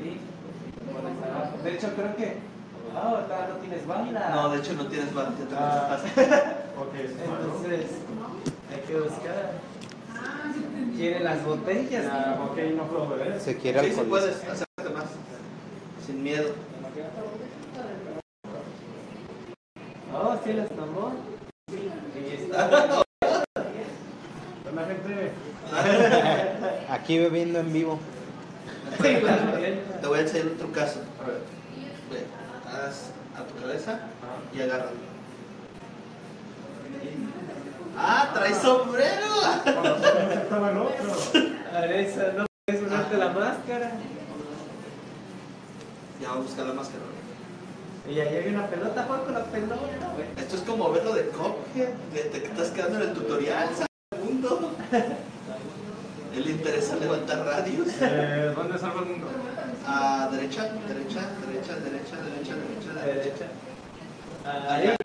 Y 0.00 0.18
pones 0.92 1.16
abajo. 1.22 1.58
De 1.62 1.71
hecho, 1.82 1.94
creo 1.96 2.16
que. 2.16 2.36
Ah, 2.94 3.24
todavía 3.26 3.48
no 3.48 3.56
tienes 3.56 3.86
banda. 3.86 4.30
No, 4.34 4.48
de 4.50 4.58
hecho 4.58 4.72
no 4.74 4.86
tienes 4.86 5.14
bar, 5.14 5.30
ya 5.38 5.46
te 5.48 5.54
Ah. 5.56 5.86
pasaste. 5.88 6.20
Ok, 6.78 6.94
es 6.94 7.28
malo. 7.28 7.44
Entonces, 7.44 7.86
hay 8.70 8.80
que 8.86 9.00
buscar. 9.00 9.52
Quiere 10.96 11.20
las 11.20 11.44
botellas. 11.44 12.04
Ah, 12.10 12.36
ok, 12.50 12.58
no 12.76 12.84
puedo 12.84 13.08
beber. 13.10 13.40
Se 13.40 13.56
quiere 13.56 13.92
Sí, 13.92 14.00
puedes, 14.08 14.36
acércate 14.36 14.94
más. 14.94 15.04
Sin 16.06 16.22
miedo. 16.22 16.52
Oh, 20.14 20.36
sí 20.44 20.52
las 20.52 20.68
tomó. 20.68 21.12
Ahí 21.70 22.38
está. 22.44 23.02
La 24.74 24.86
gente. 24.86 25.32
Aquí 26.90 27.18
bebiendo 27.18 27.58
en 27.60 27.72
vivo. 27.72 27.98
Te 29.00 30.06
voy 30.06 30.18
a 30.18 30.22
enseñar 30.22 30.46
un 30.48 30.58
trucazo. 30.58 31.00
A 31.22 31.26
ver. 31.28 31.61
A 32.82 33.44
tu 33.44 33.60
cabeza 33.60 34.00
y 34.52 34.60
agarra. 34.60 34.90
¡Ah, 37.96 38.30
traes 38.34 38.56
sombrero! 38.58 39.26
Estaba 40.34 40.70
el 40.72 40.78
otro. 40.78 41.12
Areza, 41.76 42.32
no 42.36 42.46
puedes 42.66 42.82
ponerte 42.82 43.16
la 43.18 43.28
máscara. 43.28 43.92
Ya 46.20 46.28
vamos 46.28 46.44
a 46.44 46.48
buscar 46.48 46.66
la 46.66 46.74
máscara. 46.74 47.04
Y 48.10 48.18
ahí 48.18 48.36
hay 48.36 48.48
una 48.52 48.66
pelota, 48.66 49.04
juega 49.06 49.24
con 49.24 49.34
la 49.34 49.44
pelota, 49.44 49.76
güey. 50.16 50.26
Esto 50.36 50.56
es 50.56 50.62
como 50.62 50.90
verlo 50.90 51.14
de 51.14 51.28
Cophead. 51.28 51.90
Te, 52.12 52.20
te 52.24 52.46
estás 52.46 52.70
quedando 52.70 53.00
en 53.00 53.10
el 53.10 53.14
tutorial, 53.14 53.68
¿sabes? 53.76 53.88
interesa 56.62 56.96
levantar 56.96 57.44
radios. 57.44 57.88
Eh, 58.00 58.52
¿Dónde 58.54 58.78
salva 58.78 59.00
el 59.02 59.06
mundo? 59.08 59.26
A 59.84 60.28
derecha, 60.30 60.62
derecha, 60.86 61.20
derecha, 61.44 61.74
derecha, 61.76 62.16
derecha, 62.22 62.54
derecha, 62.54 62.92
derecha. 62.94 63.04
Derecha. 63.04 63.46
Allá, 64.68 64.96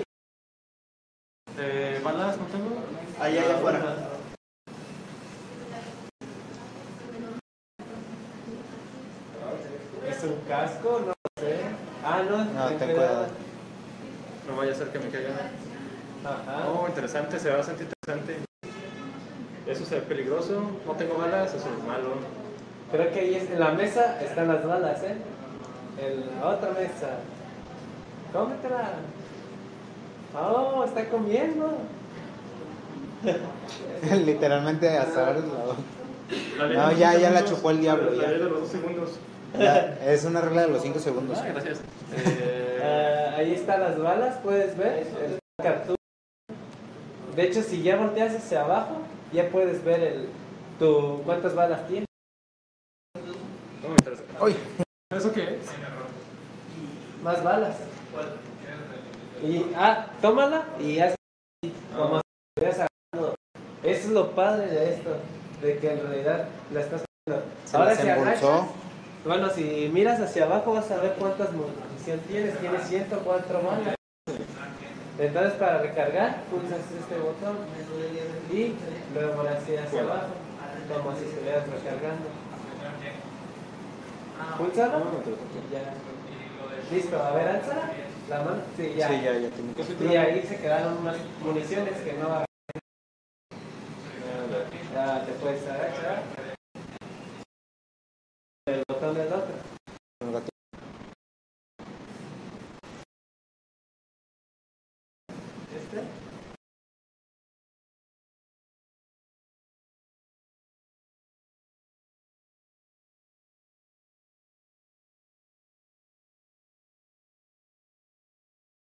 Eh, 1.60 2.00
¿Balas 2.04 2.38
no 2.38 2.46
tengo? 2.46 2.76
allá, 3.20 3.42
allá 3.42 3.56
afuera. 3.58 3.80
¿Es 10.08 10.24
un 10.24 10.36
casco? 10.48 11.02
No 11.08 11.14
sé. 11.40 11.58
Ah, 12.06 12.22
no, 12.30 12.46
No, 12.46 12.68
ten 12.78 12.92
cuidado. 12.92 13.28
No 14.48 14.56
vaya 14.56 14.72
a 14.72 14.76
ser 14.76 14.90
que 14.90 15.00
me 15.00 15.10
caiga. 15.10 15.30
Ajá. 16.24 16.68
Oh, 16.70 16.88
interesante, 16.88 17.40
se 17.40 17.50
va 17.50 17.58
bastante 17.58 17.84
interesante. 17.84 18.47
Eso 19.88 19.96
se 19.96 19.96
ve 19.96 20.02
peligroso. 20.02 20.62
No 20.86 20.94
tengo 20.94 21.18
balas, 21.18 21.54
eso 21.54 21.58
es 21.70 21.88
malo. 21.88 22.16
Creo 22.92 23.12
que 23.14 23.20
ahí 23.22 23.36
es, 23.36 23.50
en 23.50 23.60
la 23.60 23.72
mesa 23.72 24.22
están 24.22 24.50
las 24.50 24.66
balas, 24.66 25.02
¿eh? 25.04 25.16
En 26.02 26.40
la 26.42 26.48
otra 26.50 26.72
mesa. 26.72 27.20
Cómetela. 28.34 28.90
Oh, 30.38 30.84
está 30.84 31.06
comiendo. 31.08 31.78
Literalmente 34.26 34.90
hasta 34.98 35.28
ahora 35.28 35.40
es 35.40 35.46
la- 35.46 36.68
No, 36.68 36.92
ya- 36.92 37.18
ya 37.18 37.30
la 37.32 37.46
chupó 37.46 37.72
el 37.72 37.80
diablo, 37.80 38.12
La 38.12 38.24
ya. 38.26 38.30
de 38.32 38.38
los 38.40 38.60
dos 38.62 38.70
segundos. 38.70 39.12
la- 39.58 39.98
Es 40.06 40.26
una 40.26 40.42
regla 40.42 40.64
de 40.64 40.68
los 40.68 40.82
5 40.82 41.00
segundos. 41.00 41.38
Ah, 41.42 41.48
gracias. 41.48 41.80
Eh, 42.14 42.64
Ah, 42.84 43.38
ahí 43.38 43.54
están 43.54 43.80
las 43.82 43.98
balas, 44.00 44.38
puedes 44.44 44.78
ver 44.78 45.08
el 45.26 45.40
cartucho. 45.62 45.96
De 47.36 47.44
hecho, 47.44 47.62
si 47.64 47.82
ya 47.84 47.96
volteas 47.98 48.34
hacia 48.36 48.62
abajo, 48.62 48.98
ya 49.32 49.50
puedes 49.50 49.84
ver 49.84 50.02
el, 50.02 50.30
tu, 50.80 51.22
cuántas 51.26 51.56
balas 51.56 51.88
tiene. 51.88 52.06
no 53.82 53.90
me 53.90 53.96
interesa. 53.96 54.24
Uy. 54.42 54.56
¿Eso 55.10 55.32
qué 55.32 55.44
es? 55.44 55.66
Más 57.24 57.44
balas. 57.44 57.78
Y, 59.44 59.66
ah, 59.76 60.08
tómala 60.22 60.66
y 60.80 61.00
haz 61.00 61.16
así, 61.64 61.74
como 61.96 62.16
si 62.16 62.22
estuvieras 62.56 62.88
agarrando. 63.14 63.36
Eso 63.84 64.08
es 64.08 64.10
lo 64.10 64.32
padre 64.32 64.68
de 64.68 64.94
esto, 64.94 65.18
de 65.62 65.78
que 65.78 65.92
en 65.92 66.02
realidad 66.02 66.48
la 66.74 66.82
estás 66.82 67.04
haciendo. 67.04 67.46
Se 67.66 67.78
Ahora 67.78 67.96
si 67.96 68.10
agachas, 68.10 68.70
bueno, 69.26 69.50
si 69.50 69.90
miras 69.94 70.20
hacia 70.20 70.46
abajo 70.46 70.74
vas 70.74 70.90
a 70.92 70.98
ver 70.98 71.14
cuántas 71.20 71.50
munición 71.54 72.20
tienes. 72.28 72.58
Tienes 72.60 72.88
104 72.88 73.62
balas. 73.62 73.97
Entonces 75.20 75.54
para 75.54 75.80
recargar, 75.82 76.44
pulsas 76.44 76.80
este 76.80 77.18
botón 77.18 77.58
y 78.52 78.76
luego 79.14 79.42
así 79.42 79.76
hacia 79.76 80.02
abajo, 80.02 80.28
como 81.04 81.18
si 81.18 81.26
estuvieras 81.26 81.64
recargando. 81.68 82.28
Púlsalo 84.58 85.06
y 85.28 85.74
ya. 85.74 85.94
Listo, 86.92 87.22
a 87.22 87.32
ver, 87.32 87.48
alza 87.48 87.92
la 88.30 88.44
mano. 88.44 88.62
Sí, 88.76 88.94
ya. 88.96 89.08
Sí, 89.08 89.22
ya. 89.24 90.12
Y 90.12 90.16
ahí 90.16 90.44
se 90.48 90.58
quedaron 90.58 90.98
unas 91.00 91.18
municiones 91.44 92.00
que 92.02 92.14
no 92.14 92.46
Ya 94.94 95.26
te 95.26 95.32
puedes 95.34 95.68
agachar. 95.68 96.24
El 98.68 98.84
botón 98.88 99.16
del 99.16 99.28
otro. 99.28 99.54
Este. 105.76 106.02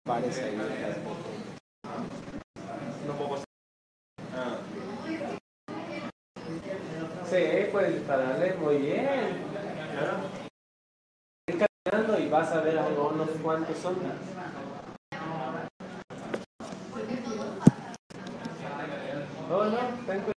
Pares 0.08 0.38
ahí. 0.38 0.56
No 3.06 3.12
puedo. 3.12 3.42
Ah, 4.34 4.56
Sí, 7.28 7.68
puedes 7.70 8.02
muy 8.58 8.78
bien. 8.78 9.06
Ir 11.46 11.58
caminando 11.58 12.18
y 12.18 12.28
vas 12.30 12.50
a 12.52 12.60
ver 12.62 12.78
algo, 12.78 13.10
unos 13.10 13.28
cuantos 13.42 13.76
zombies. 13.76 14.12
Oh, 19.50 19.64
no, 19.64 19.78
cuidado. 20.06 20.32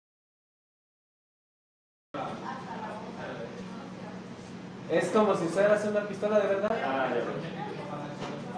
Es 4.90 5.08
como 5.08 5.34
si 5.34 5.46
usaras 5.46 5.82
una 5.86 6.06
pistola 6.06 6.40
de 6.40 6.46
verdad. 6.48 6.70
ah, 6.84 7.08
ya. 7.08 7.81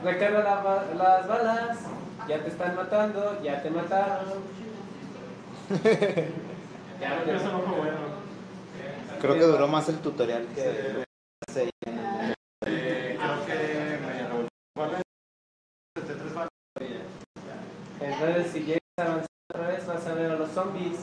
Recarga 0.04 0.40
la 0.40 0.84
las 0.94 1.26
balas. 1.26 1.78
Ya 2.28 2.38
te 2.42 2.48
están 2.48 2.76
matando, 2.76 3.42
ya 3.42 3.62
te 3.62 3.70
mataron. 3.70 4.34
ya 7.00 7.22
Creo 7.22 7.24
que 7.24 7.36
eso 7.36 7.52
no 7.52 7.60
fue 7.60 7.76
bueno. 7.78 7.98
Creo 9.18 9.34
que 9.34 9.40
duró 9.40 9.66
más 9.66 9.88
el 9.88 9.98
tutorial 10.00 10.46
que. 10.54 11.04
Sí. 11.50 11.70
Eh, 12.66 13.18
creo 13.18 13.46
que 13.46 13.98
me 13.98 14.12
revolvió. 14.12 14.48
¿Cuál 14.76 14.90
es? 14.94 15.02
73 15.96 16.34
balas. 16.34 16.50
Entonces, 18.00 18.52
si 18.52 18.60
llegas 18.60 18.80
a 18.98 19.02
avanzar 19.02 19.26
otra 19.50 19.68
vez, 19.68 19.86
vas 19.86 20.06
a 20.06 20.14
ver 20.14 20.30
a 20.32 20.36
los 20.36 20.50
zombies. 20.50 20.98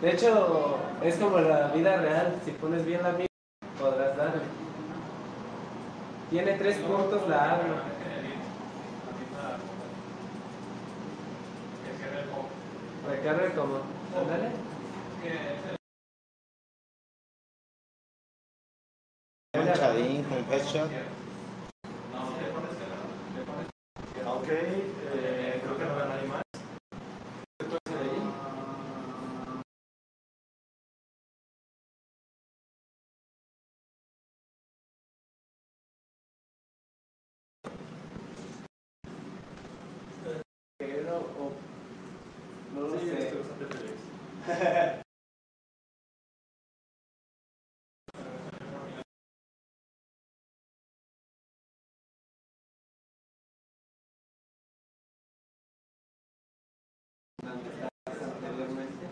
De 0.00 0.12
hecho, 0.12 0.78
es 1.02 1.16
como 1.16 1.38
la 1.38 1.68
vida 1.68 1.98
real. 1.98 2.40
Si 2.46 2.52
pones 2.52 2.86
bien 2.86 3.02
la 3.02 3.12
mira, 3.12 3.28
podrás. 3.78 4.15
Tiene 6.30 6.52
tres 6.58 6.78
puntos 6.78 7.28
la 7.28 7.52
arma. 7.54 7.82
Recarga 13.08 13.54
como. 13.54 13.76
Ándale. 14.16 14.50
Manchadín 19.54 20.24
con 20.24 20.38
headshot. 20.52 20.90
Ok, 24.26 24.48
eh, 24.50 25.60
creo 25.62 25.78
que 25.78 25.84
no 25.84 25.94
veo 25.94 26.04
a 26.04 26.08
nadie 26.08 26.28
más. 26.28 26.42
¿Tú 27.58 27.64
eres 27.66 28.00
de 28.00 28.10
ahí? 28.10 28.32
Pero, 40.78 41.16
o- 41.18 41.52
no 42.74 42.80
lo 42.88 42.98
Sí, 43.00 43.08
sé. 43.08 43.22
estoy 43.28 43.38
bastante 43.38 43.66
feliz. 43.66 45.02
donde 57.42 57.68
estabas 57.70 58.34
anteriormente, 58.34 59.06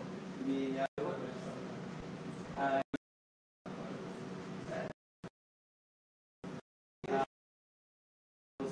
vi 0.45 0.77
algo. 0.77 1.13
Ah, 2.57 2.81
ah, 7.11 7.23
pues, 8.57 8.71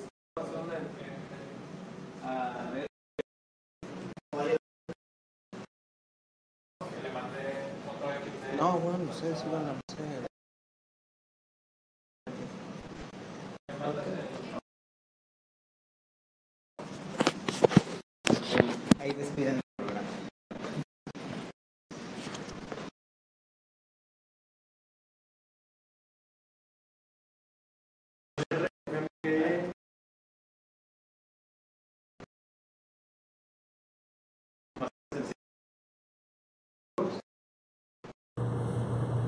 son 0.52 0.68
de- 0.70 0.76
a 2.24 2.70
ver, 2.72 2.86
No, 8.58 8.78
bueno, 8.78 9.03
ustedes 9.14 9.44
iban 9.46 9.64
a 9.66 9.70
hacer. 9.70 10.26
Ahí 18.98 19.12
despiden 19.12 19.56
el 19.56 19.60
programa. 19.76 20.14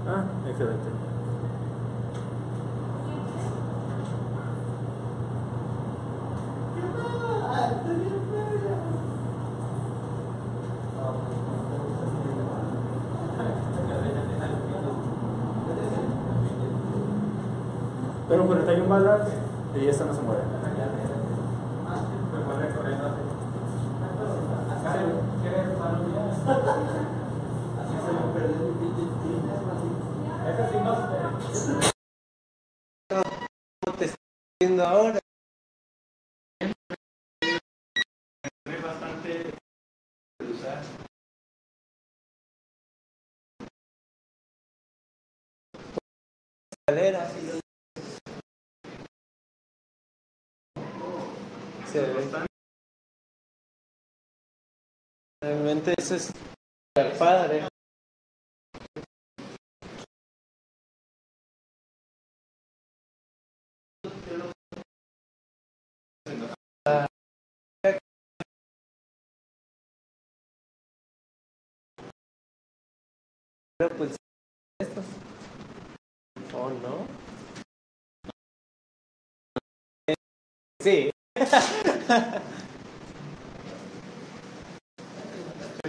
Ah, 0.08 0.24
Pero 0.58 0.72
41 18.46 18.88
balas 18.88 19.28
y 19.74 19.86
esta 19.86 20.06
no 20.06 20.14
se 20.14 20.22
mueve. 20.22 20.40
¿cómo 33.84 33.98
te 33.98 34.04
estoy 34.04 34.18
viendo 34.60 34.84
ahora? 34.84 35.18
Es 36.60 36.72
bastante 38.82 39.54
de 40.38 40.52
usar. 40.52 40.82
escaleras. 46.88 47.32
Se 51.96 52.02
ve. 52.02 52.24
Es 55.96 56.26
super 56.26 57.18
padre. 57.18 57.68
Pero 73.78 73.96
pues 73.96 74.16
estos. 74.80 75.04
Oh, 76.52 76.68
no. 76.68 77.06
Sí. 80.82 81.10
Es 81.36 81.50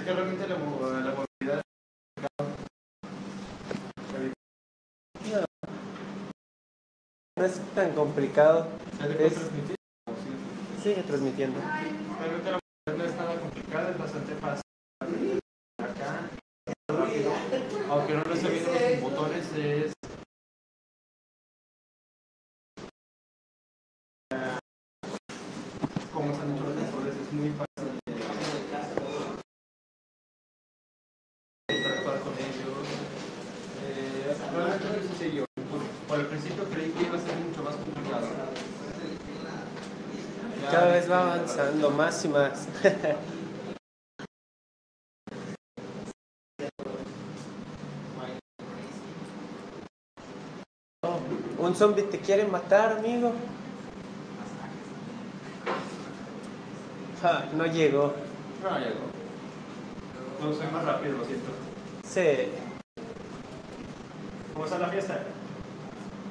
que 0.04 0.14
realmente 0.14 0.48
la, 0.48 0.56
la 0.58 1.16
movilidad 1.16 1.62
No 7.38 7.46
es 7.46 7.60
tan 7.76 7.94
complicado. 7.94 8.68
Es-. 9.20 9.50
Sigue 10.84 11.04
transmitiendo. 11.04 11.60
Realmente 12.20 12.52
la 12.52 12.60
movilidad 12.60 12.98
no 12.98 13.04
es 13.06 13.16
nada 13.16 13.40
complicada, 13.40 13.90
es 13.92 13.98
bastante 13.98 14.36
fácil. 14.36 15.40
Acá, 15.80 16.30
rápido. 16.90 17.32
Aunque 17.90 18.14
no 18.16 18.24
lo 18.24 18.34
esté 18.34 18.50
viendo 18.50 18.72
los 18.74 19.02
botones, 19.02 19.54
es. 19.56 19.94
Ah, 24.34 24.60
Como 26.14 26.32
están 26.32 26.52
hechos 26.56 26.66
los 26.66 26.76
botones, 26.92 27.16
es 27.16 27.34
muy 27.34 27.50
fácil 27.52 28.00
de 31.68 31.76
interactuar 31.76 32.20
con 32.22 32.34
ellos. 32.34 32.88
Eh, 33.84 34.36
realmente 34.54 34.86
es 34.88 34.92
muy 34.98 35.08
sencillo. 35.08 35.46
Por, 35.70 35.82
por 36.08 36.20
el 36.20 36.26
principio 36.28 36.64
creí 36.70 36.92
que 36.92 37.04
iba 37.04 37.18
a 37.18 37.22
ser 37.22 37.36
mucho 37.38 37.64
más 37.64 37.76
complicado. 37.76 38.28
Ya 40.64 40.72
Cada 40.72 40.97
vez 41.08 41.12
va 41.12 41.34
avanzando 41.34 41.90
más 41.92 42.26
y 42.26 42.28
más. 42.30 42.68
Un 51.60 51.76
zombie 51.76 52.04
te 52.04 52.20
quiere 52.20 52.46
matar, 52.46 53.00
amigo. 53.00 53.34
Ja, 57.22 57.46
no 57.54 57.66
llegó. 57.66 58.14
No, 58.64 58.78
llegó. 58.80 59.08
No 60.42 60.54
soy 60.54 60.68
más 60.72 60.86
rápido, 60.86 61.18
lo 61.18 61.26
siento. 61.26 61.50
Sí, 62.04 62.52
¿Cómo 64.54 64.66
está 64.66 64.78
la 64.80 64.88
fiesta? 64.90 65.20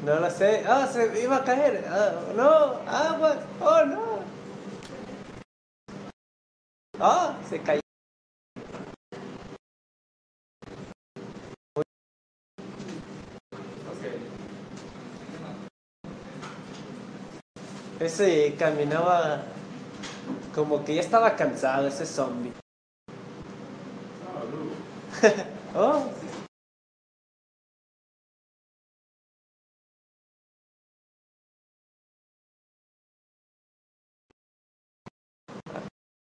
no 0.04 0.20
lo 0.20 0.30
sé. 0.30 0.64
Ah, 0.66 0.86
se 0.90 1.22
iba 1.22 1.36
a 1.36 1.44
caer. 1.44 1.84
Ah, 1.90 2.12
no, 2.36 2.80
agua. 2.86 3.36
Oh, 3.60 3.84
no. 3.84 4.15
Se 7.48 7.60
cayó. 7.60 7.80
Ese 18.00 18.54
caminaba 18.58 19.42
como 20.54 20.84
que 20.84 20.94
ya 20.96 21.00
estaba 21.00 21.34
cansado, 21.36 21.88
ese 21.88 22.06
zombie. 22.06 22.52
Oh, 25.78 26.08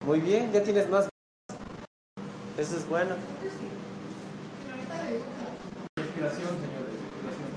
muy 0.06 0.20
bien, 0.20 0.52
ya 0.52 0.62
tienes 0.62 0.90
más. 0.90 1.15
Eso 2.58 2.78
es 2.78 2.88
bueno. 2.88 3.16
Inspiración, 5.98 6.48
señores. 6.62 6.94
Inspiración. 7.04 7.56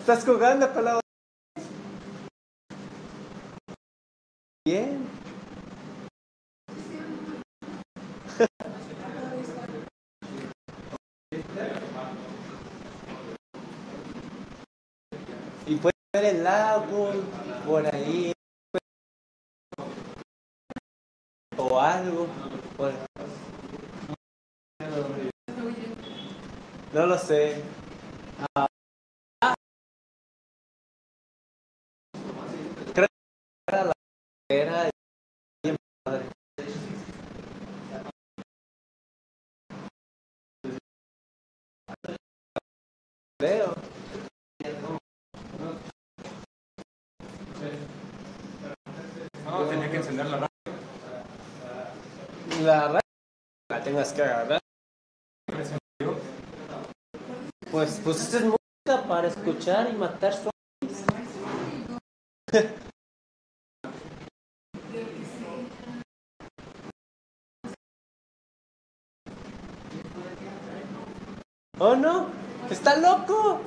Estás 0.00 0.24
jugando 0.24 0.68
la 0.82 1.00
Bien. 4.64 5.06
Y 15.66 15.76
puedes 15.76 16.01
el 16.14 16.44
lago 16.44 17.10
por 17.64 17.86
ahí. 17.86 18.32
O 21.56 21.80
algo. 21.80 22.26
por- 22.76 22.92
No 26.92 27.06
lo 27.06 27.18
sé. 27.18 27.62
Ah. 28.54 28.66
Creo 32.94 33.08
era. 34.50 34.90
la 50.12 50.24
radio? 50.24 50.48
La 52.60 53.00
tengas 53.82 54.12
que 54.12 54.22
agarrar. 54.22 54.60
Pues, 57.70 58.00
pues 58.04 58.20
esta 58.20 58.36
es 58.38 58.44
música 58.44 59.08
para 59.08 59.28
escuchar 59.28 59.88
y 59.90 59.94
matar 59.94 60.34
su... 60.34 60.50
¿Oh 71.78 71.96
no? 71.96 72.28
¡Está 72.70 72.96
loco! 72.98 73.60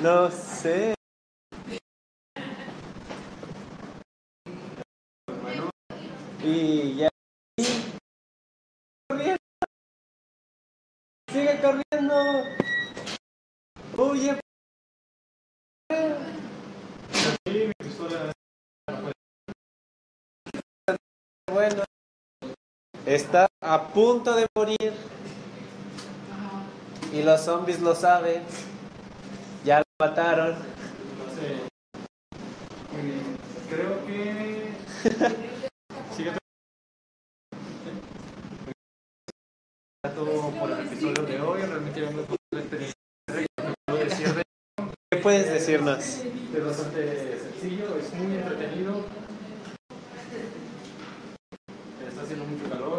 No 0.00 0.30
sé. 0.30 0.94
Y 6.42 6.96
ya. 6.96 7.08
Corriendo. 9.10 9.36
Sigue 11.30 11.60
corriendo. 11.60 12.14
Pistola. 17.78 18.32
Bueno. 21.52 21.84
Está 23.04 23.48
a 23.60 23.88
punto 23.88 24.34
de 24.34 24.46
morir. 24.56 24.94
Y 27.12 27.22
los 27.22 27.44
zombies 27.44 27.80
lo 27.82 27.94
saben. 27.94 28.69
Mataron. 30.00 30.54
Entonces, 31.12 31.60
eh, 32.96 33.36
creo 33.68 34.06
que. 34.06 34.72
Sigue 36.16 36.32
todo 40.14 40.50
por 40.58 40.70
el 40.70 40.86
episodio 40.86 41.22
de 41.26 41.40
hoy. 41.42 41.60
Realmente 41.60 42.00
me 42.00 42.22
gustó 42.22 42.36
la 42.54 42.60
experiencia. 42.60 42.94
De- 43.28 44.42
¿Qué 45.12 45.18
puedes 45.18 45.52
decirnos? 45.52 45.98
Es 45.98 46.64
bastante 46.64 47.38
sencillo, 47.38 47.96
es 47.98 48.14
muy 48.14 48.36
entretenido. 48.36 49.04
Está 52.08 52.22
haciendo 52.22 52.44
mucho 52.46 52.70
calor. 52.70 52.89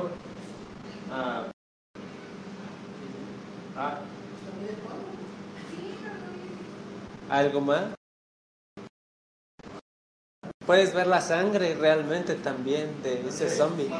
¿Algo 7.31 7.61
más? 7.61 7.95
Puedes 10.65 10.93
ver 10.93 11.07
la 11.07 11.21
sangre 11.21 11.75
realmente 11.75 12.35
también 12.35 13.01
de 13.03 13.25
ese 13.25 13.49
zombie. 13.49 13.87
voy. 13.87 13.99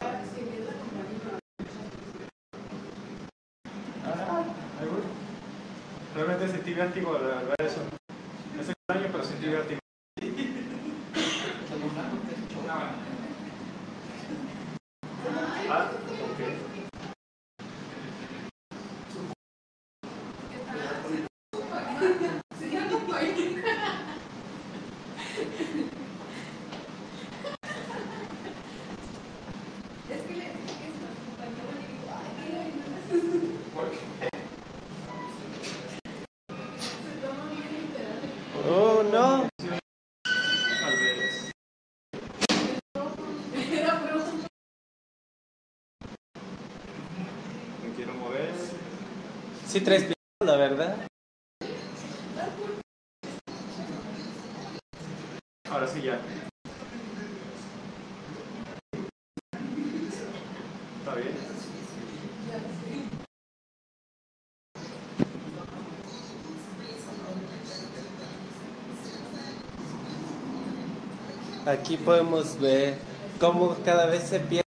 Realmente 6.13 6.50
sentí 6.50 6.74
vértigo 6.74 7.15
al 7.15 7.32
al 7.32 7.46
ver 7.46 7.62
eso. 7.62 7.80
Es 8.60 8.67
extraño, 8.67 9.08
pero 9.13 9.24
sentí 9.24 9.48
vértigo. 9.48 9.80
Ah, 15.70 15.89
ok. 16.34 16.72
Oh, 38.74 39.04
no. 39.04 39.50
Tal 39.58 40.96
vez. 41.00 41.52
Me 47.84 47.94
quiero 47.96 48.13
mover. 48.13 48.54
Sí 49.71 49.79
traes 49.79 50.03
pistola, 50.03 50.57
¿verdad? 50.57 50.97
Ahora 55.69 55.88
sí 55.88 56.01
ya. 56.01 56.19
Está 60.99 61.15
bien. 61.15 61.31
Aquí 71.65 71.95
podemos 71.95 72.60
ver 72.60 72.97
cómo 73.39 73.77
cada 73.86 74.07
vez 74.07 74.23
se 74.23 74.41
pierde 74.41 74.65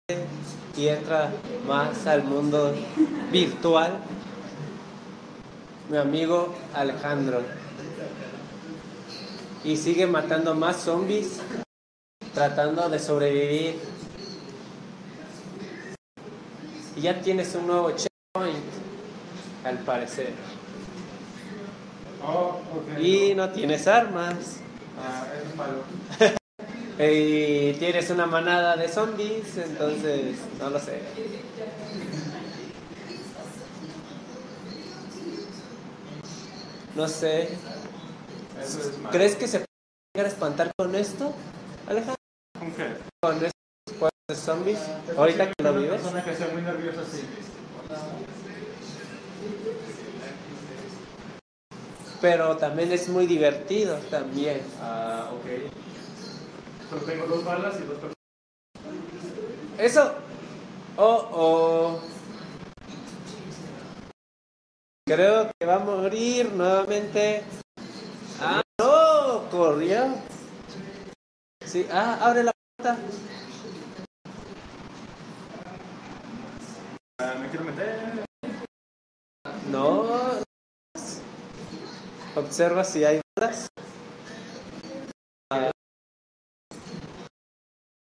y 0.75 0.89
entra 0.89 1.31
más 1.65 2.05
al 2.05 2.25
mundo 2.25 2.75
virtual. 3.31 3.97
Mi 5.89 5.97
amigo 5.97 6.53
Alejandro. 6.75 7.41
Y 9.63 9.75
sigue 9.75 10.05
matando 10.05 10.53
más 10.53 10.77
zombies, 10.77 11.39
tratando 12.33 12.87
de 12.89 12.99
sobrevivir. 12.99 13.79
Y 16.95 17.01
ya 17.01 17.19
tienes 17.21 17.55
un 17.55 17.67
nuevo 17.67 17.91
checkpoint, 17.91 18.63
al 19.63 19.79
parecer. 19.79 20.33
Oh. 22.23 22.59
Y 23.01 23.33
no 23.33 23.49
tienes 23.49 23.87
armas. 23.87 24.57
Ah, 24.97 25.25
eso 25.35 25.49
es 25.49 25.55
malo. 25.55 26.35
Y 27.01 27.75
tienes 27.75 28.09
una 28.09 28.25
manada 28.25 28.75
de 28.75 28.89
zombies, 28.89 29.55
entonces 29.55 30.35
no 30.59 30.69
lo 30.69 30.79
sé. 30.79 30.99
No 36.95 37.07
sé. 37.07 37.49
¿Crees 39.11 39.35
que 39.35 39.47
se 39.47 39.59
puede 39.59 39.65
llegar 40.15 40.25
a 40.25 40.33
espantar 40.33 40.71
con 40.77 40.95
esto, 40.95 41.33
Alejandro? 41.87 42.15
¿Con 42.59 42.71
qué? 42.71 42.87
Con 43.21 43.35
estos 43.45 44.09
de 44.27 44.35
zombies. 44.35 44.79
Ahorita 45.17 45.47
que 45.47 45.63
lo 45.63 45.71
Una 45.71 45.79
vives. 45.79 46.01
persona 46.01 46.23
que 46.25 46.35
sea 46.35 46.47
muy 46.53 46.61
nerviosa, 46.61 47.01
sí. 47.09 47.21
Pero 52.21 52.57
también 52.57 52.91
es 52.91 53.07
muy 53.07 53.25
divertido 53.27 53.95
también. 54.09 54.61
Ah, 54.81 55.29
ok. 55.33 55.71
Solo 56.89 57.01
tengo 57.03 57.27
dos 57.27 57.45
balas 57.45 57.75
y 57.75 57.83
dos 57.83 57.97
personas. 57.97 58.15
Eso. 59.77 60.13
Oh, 60.97 61.29
oh. 61.31 61.99
Creo 65.09 65.49
que 65.57 65.65
va 65.65 65.77
a 65.77 65.79
morir 65.79 66.51
nuevamente. 66.53 67.43
Ah, 68.39 68.61
no, 68.79 69.49
corrió. 69.49 70.13
Sí, 71.65 71.87
ah, 71.91 72.19
abre 72.21 72.43
la 72.43 72.51
puerta. 72.77 72.95
Ah, 77.17 77.33
me 77.41 77.49
quiero 77.49 77.65
meter. 77.65 78.23
No. 79.71 80.05
Observa 82.35 82.83
si 82.83 83.03
hay 83.03 83.19
balas. 83.35 83.67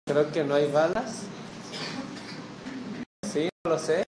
Creo 0.07 0.31
que 0.31 0.43
no 0.43 0.55
hay 0.55 0.71
balas. 0.71 1.21
Sí, 3.31 3.47
no 3.63 3.73
lo 3.73 3.77
sé. 3.77 4.04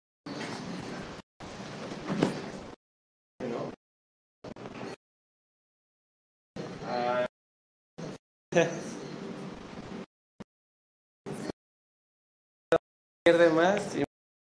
pierde 13.24 13.50
más. 13.50 13.96
Y... 13.96 14.04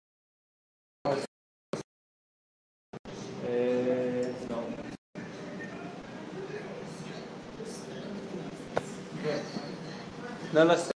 no. 10.54 10.66
lo 10.66 10.76
sé. 10.76 10.92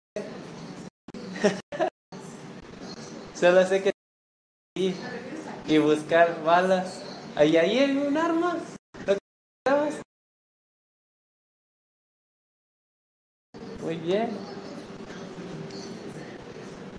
Solo 3.35 3.67
sé 3.67 3.83
que 3.83 3.93
y, 4.77 4.95
y 5.69 5.79
buscar 5.79 6.43
balas. 6.43 7.03
Ahí 7.37 7.57
ahí 7.57 7.79
en 7.79 7.99
un 7.99 8.17
arma. 8.17 8.59
Muy 13.81 13.97
bien. 13.97 14.31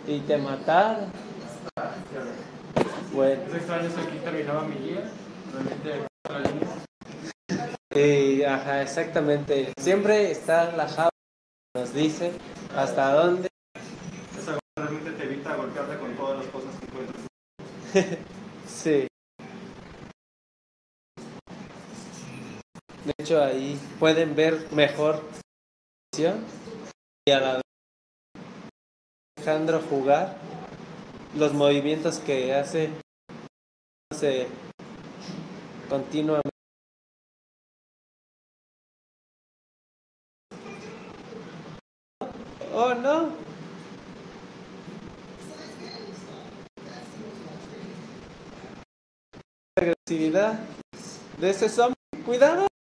Y 0.06 0.20
te 0.22 0.38
mataron. 0.38 1.12
Bueno. 3.14 3.42
Es 3.44 3.56
extraño 3.56 3.88
eso 3.88 4.00
aquí 4.02 4.18
terminaba 4.20 4.64
mi 4.64 4.76
guía. 4.76 5.10
Realmente. 6.28 6.88
Y, 7.96 8.44
ajá, 8.44 8.82
exactamente. 8.82 9.72
Siempre 9.80 10.32
está 10.32 10.72
que 10.76 11.80
nos 11.80 11.94
dice 11.94 12.32
hasta 12.76 13.14
dónde. 13.14 13.50
Esa 14.38 14.58
realmente 14.78 15.12
te 15.12 15.24
evita 15.24 15.56
golpearte 15.56 15.98
con 16.00 16.16
todas 16.16 16.40
las 16.40 16.48
cosas 16.48 16.76
que 16.80 16.86
encuentras. 16.86 18.18
Sí. 18.66 19.08
De 23.06 23.14
hecho, 23.18 23.44
ahí 23.44 23.80
pueden 24.00 24.36
ver 24.36 24.68
mejor 24.72 25.22
y 26.18 27.32
a 27.32 27.40
la 27.40 27.62
Alejandro 29.44 29.82
jugar 29.90 30.38
los 31.36 31.54
movimientos 31.54 32.20
que 32.20 32.54
hace 32.54 32.92
hace 34.10 34.48
continuamente. 35.90 36.50
Oh 42.74 42.94
no. 42.94 43.34
agresividad 49.76 50.58
de 51.42 51.50
ese 51.50 51.68
zombie. 51.68 51.96
Cuidado. 52.26 52.73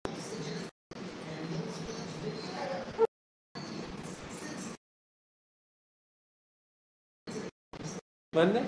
¿Mande? 8.33 8.61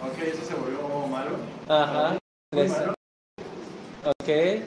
Ok, 0.00 0.18
eso 0.20 0.44
se 0.44 0.54
volvió 0.54 1.06
malo. 1.06 1.36
Ajá. 1.68 2.18
Muy 2.52 2.66
malo. 2.66 2.94
Ok. 4.04 4.28
Eh, 4.28 4.62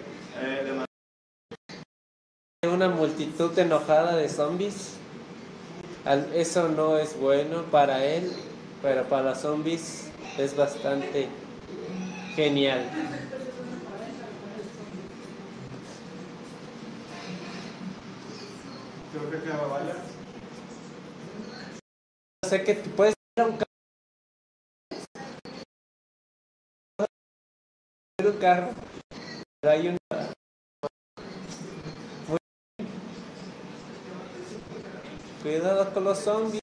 de 2.61 2.69
Una 2.69 2.87
multitud 2.87 3.59
enojada 3.59 4.15
de 4.15 4.29
zombies. 4.29 4.95
Eso 6.33 6.69
no 6.69 6.97
es 6.97 7.19
bueno 7.19 7.63
para 7.63 8.05
él, 8.05 8.31
pero 8.81 9.03
para 9.09 9.31
los 9.31 9.39
zombies 9.39 10.09
es 10.37 10.55
bastante 10.55 11.27
genial. 12.33 12.89
creo 19.11 19.31
que 19.31 19.39
quedaba 19.39 19.67
balas. 19.67 20.04
Sé 22.49 22.63
que 22.63 22.75
puedes 22.75 23.15
ir 23.37 23.43
a 23.43 23.47
un 23.47 23.57
carro. 28.37 28.73
Pero 29.61 29.73
hay 29.73 29.87
una. 29.87 29.97
Cuidado 35.41 35.91
con 35.91 36.03
los 36.03 36.19
zombies. 36.19 36.61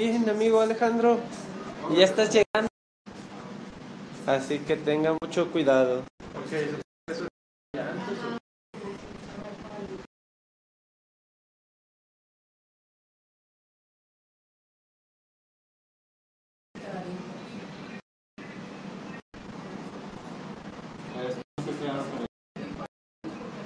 Bien, 0.00 0.28
amigo 0.30 0.60
Alejandro. 0.62 1.18
Y 1.92 1.96
ya 1.98 2.04
estás 2.04 2.28
llegando. 2.32 2.68
Así 4.26 4.58
que 4.60 4.76
tenga 4.76 5.14
mucho 5.20 5.50
cuidado. 5.50 6.04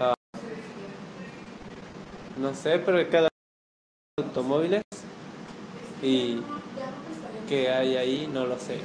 O- 0.00 0.14
No 2.40 2.52
sé, 2.54 2.78
pero 2.80 2.98
cada 3.10 3.28
automóviles 4.18 4.83
y 6.04 6.42
que 7.48 7.70
hay 7.70 7.96
ahí 7.96 8.30
no 8.30 8.46
lo 8.46 8.58
sé. 8.58 8.78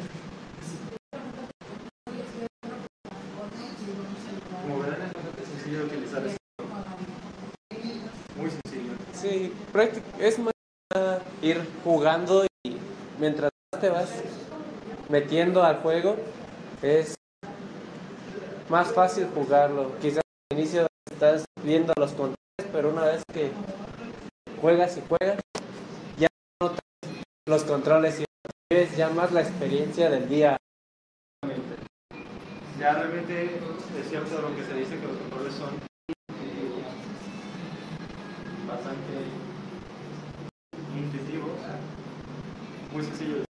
Como 4.62 4.80
verán, 4.80 5.02
es 5.02 5.14
bastante 5.14 5.46
sencillo 5.46 5.84
utilizar 5.84 6.26
esto. 6.26 6.40
Muy 8.38 8.50
sencillo. 8.50 8.94
Sí, 9.14 9.54
es 10.20 10.40
más 10.40 10.54
ir 11.42 11.62
jugando 11.84 12.46
y 12.64 12.78
mientras 13.20 13.52
te 13.82 13.90
vas 13.90 14.10
metiendo 15.10 15.64
al 15.64 15.78
juego 15.78 16.16
es 16.82 17.16
más 18.70 18.88
fácil 18.94 19.28
jugarlo. 19.34 19.92
Quizás 20.02 20.22
al 20.52 20.58
inicio 20.58 20.88
estás 21.12 21.44
viendo 21.64 21.94
los 21.98 22.12
controles, 22.12 22.38
pero 22.72 22.90
una 22.90 23.04
vez 23.04 23.24
que 23.34 23.52
juegas 24.62 24.98
y 24.98 25.02
juegas, 25.08 25.40
ya 26.18 26.28
notas 26.62 26.89
los 27.50 27.64
controles 27.64 28.20
y 28.20 28.26
es 28.70 28.96
ya 28.96 29.10
más 29.10 29.32
la 29.32 29.42
experiencia 29.42 30.08
del 30.12 30.30
día. 30.30 30.56
Ya 32.80 32.94
realmente 32.94 33.56
es 34.00 34.08
cierto 34.08 34.40
lo 34.40 34.56
que 34.56 34.64
se 34.64 34.74
dice 34.76 35.00
que 35.00 35.08
los 35.08 35.18
controles 35.18 35.54
son 35.56 35.72
bastante 38.68 39.14
intuitivos, 40.96 41.50
muy 42.94 43.04
sencillos. 43.04 43.46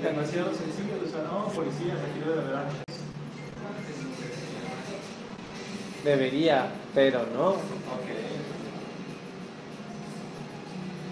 Demasiado 0.00 0.54
sencillo 0.54 0.94
de 1.00 1.08
usar. 1.08 1.24
No, 1.24 1.48
policía, 1.48 1.94
aquí 1.94 2.20
debe 2.20 2.34
de 2.34 2.40
haber 2.40 2.54
armas. 2.54 2.76
Debería, 6.04 6.72
pero 6.94 7.26
no. 7.34 7.48
Ok. 7.48 8.21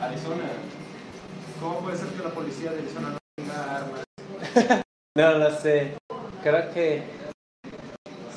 Arizona. 0.01 0.45
¿Cómo 1.61 1.81
puede 1.81 1.97
ser 1.97 2.09
que 2.09 2.23
la 2.23 2.31
policía 2.31 2.73
de 2.73 2.79
Arizona 2.79 3.11
no 3.11 3.19
tenga 3.37 3.77
armas? 3.77 4.05
No 5.17 5.33
lo 5.39 5.51
sé. 5.59 5.99
Creo 6.41 6.73
que 6.73 7.03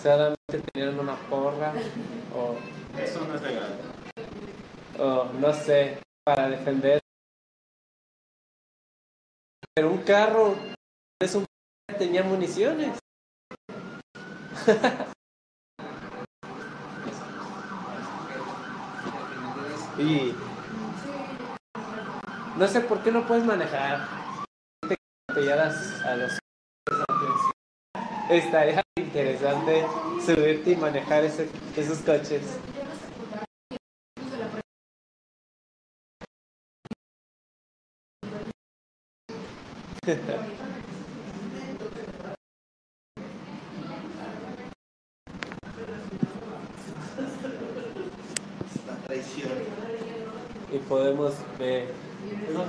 solamente 0.01 0.59
tenían 0.73 0.99
una 0.99 1.15
porra 1.29 1.71
o 2.35 2.55
Eso 2.99 3.25
no 3.27 3.35
es 3.35 3.41
legal. 3.43 3.77
o 4.97 5.25
no 5.39 5.53
sé, 5.53 5.99
para 6.25 6.49
defender. 6.49 6.99
Pero 9.75 9.91
un 9.91 9.99
carro 9.99 10.55
es 11.21 11.35
un 11.35 11.45
tenía 11.99 12.23
municiones. 12.23 12.97
y 19.99 20.33
no 22.57 22.67
sé 22.67 22.81
por 22.81 23.01
qué 23.03 23.11
no 23.11 23.25
puedes 23.27 23.43
manejar. 23.45 24.07
Te 24.87 24.95
atropellaras 25.29 26.01
a 26.01 26.15
los 26.15 26.39
Estaría 28.29 28.81
interesante 28.97 29.85
subirte 30.25 30.71
y 30.71 30.75
manejar 30.77 31.23
ese- 31.25 31.49
esos 31.75 31.99
coches. 31.99 32.41
La 48.87 48.95
traición. 49.07 49.49
y 50.71 50.77
podemos 50.79 51.33
ver 51.59 51.87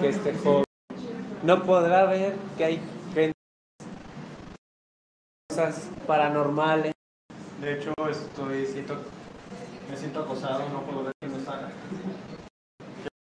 que 0.01 0.09
este 0.09 0.35
joven 0.35 0.65
no 1.43 1.63
podrá 1.65 2.07
ver 2.07 2.35
que 2.57 2.65
hay 2.65 2.81
gente 3.15 3.35
cosas 5.49 5.91
paranormales 6.07 6.95
De 7.61 7.75
hecho, 7.75 7.93
estoy 8.11 8.67
siento, 8.67 8.97
me 9.91 9.97
siento 9.97 10.21
acosado, 10.21 10.69
no 10.71 10.83
puedo 10.83 11.05
ver 11.05 11.13
quién 11.21 11.33
me 11.33 11.39
está, 11.39 11.71
quién 11.91 12.09
me 12.09 12.15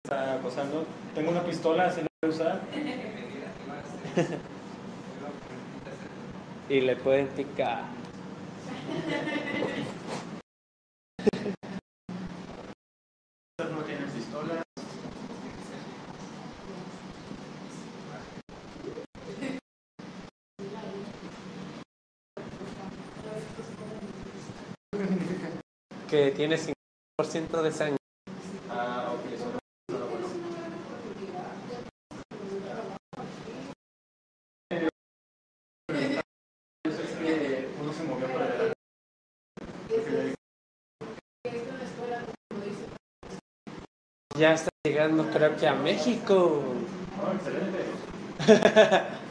está 0.03 0.33
acosando. 0.35 0.85
Tengo 1.15 1.31
una 1.31 1.43
pistola, 1.43 1.87
así 1.87 2.01
la 2.01 2.07
voy 2.21 2.31
a 2.31 2.35
usar. 2.35 2.61
y 6.69 6.81
le 6.81 6.95
pueden 6.95 7.27
picar. 7.27 7.83
Que 26.09 26.31
tiene 26.31 26.57
5% 26.57 27.61
de 27.61 27.71
sangre. 27.71 27.97
Ah, 28.69 29.13
ok, 29.13 29.31
eso 29.33 29.45
no- 29.45 29.59
no 29.97 29.99
lo 30.05 30.11
conozco. 30.11 30.39
Yo 36.85 36.91
sé 36.91 37.03
que 37.19 37.69
uno 37.81 37.93
se 37.93 38.03
movió 38.03 38.27
por 38.27 38.41
adelante. 38.41 38.73
Porque 39.87 40.35
Ya 44.37 44.53
está 44.53 44.69
llegando 44.85 45.29
creo 45.31 45.55
que 45.57 45.67
a 45.67 45.73
México. 45.73 46.63
Oh, 47.21 47.33
excelente. 47.35 47.85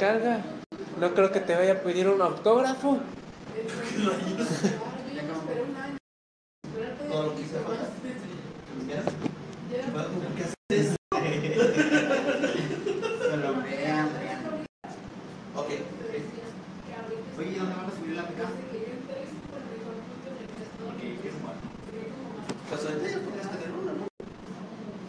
Recarga. 0.00 0.40
No 0.98 1.12
creo 1.12 1.30
que 1.30 1.40
te 1.40 1.54
vaya 1.54 1.72
a 1.74 1.80
pedir 1.82 2.08
un 2.08 2.22
autógrafo. 2.22 2.96
Todo 7.10 7.22
lo 7.24 7.36
que 7.36 7.42
hice 7.42 7.58
falta. 7.58 7.86
¿Qué 8.88 8.94
haces? 10.74 10.96
Ok. 15.54 15.68
Oye, 17.38 17.58
¿dónde 17.58 17.74
van 17.74 17.84
a 17.84 17.90
subir 17.90 18.16
la 18.16 18.22
pica? 18.26 18.48
Pues 22.70 22.80
ahorita 22.86 23.06
ya 23.10 23.18
podrías 23.18 23.50
tener 23.50 23.70
una, 23.72 23.92
¿no? 23.92 24.06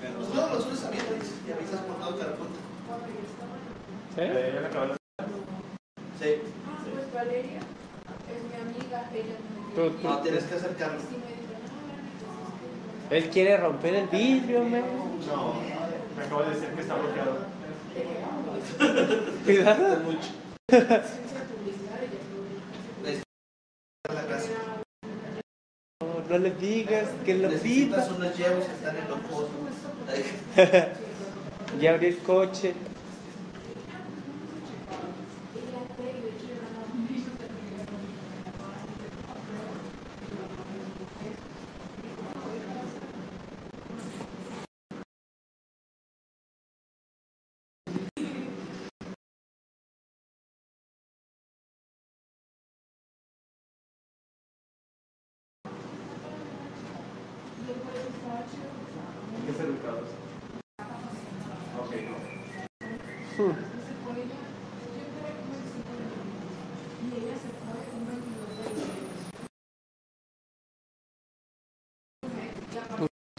Pues 0.01 0.11
no, 0.35 0.47
lo 0.53 0.61
subes 0.61 0.83
a 0.83 0.89
mí, 0.91 0.97
y 1.47 1.51
avisas 1.51 1.79
por 1.81 1.95
todo 1.97 2.17
cada 2.19 2.35
punto. 2.35 2.57
¿Sí? 4.15 4.21
Eh, 4.23 4.51
ya 4.55 4.61
me 4.61 4.67
acabó 4.67 4.85
la- 4.87 4.97
Sí. 6.19 6.41
Pues 6.93 7.13
Valeria 7.13 7.59
es 8.27 8.43
mi 8.43 8.55
amiga, 8.61 9.09
ella 9.13 9.35
me 9.39 9.75
Tú- 9.75 9.89
tú- 10.01 10.07
No, 10.07 10.19
tienes 10.19 10.43
que 10.43 10.55
acercarlo. 10.55 10.99
Sí 10.99 11.15
me 11.15 11.27
dijo, 11.27 11.53
no, 13.09 13.15
Él 13.15 13.29
quiere 13.29 13.55
romper 13.82 13.95
el 13.95 14.07
vidrio, 14.07 14.63
man. 14.63 14.84
No, 15.27 15.55
me 16.15 16.23
acabo 16.23 16.43
de 16.43 16.49
decir 16.51 16.69
que 16.69 16.82
está 16.82 16.95
bloqueado. 16.95 17.45
Cuidado. 19.43 19.99
mucho. 20.01 20.29
No, 26.29 26.38
le 26.38 26.51
digas 26.51 27.09
que 27.25 27.34
lo. 27.36 27.49
Necesitas 27.49 28.11
unos 28.11 28.38
llevos 28.38 28.65
que 28.65 28.71
están 28.71 28.95
en 28.97 29.09
los 29.09 29.19
pozos. 29.21 29.49
Ya 31.79 31.91
abrí 31.91 32.07
el 32.07 32.17
coche. 32.17 32.73
Hay 58.32 59.45
que 59.45 59.53
ser 59.53 59.65
educados. 59.65 60.09
Ok. 61.79 61.95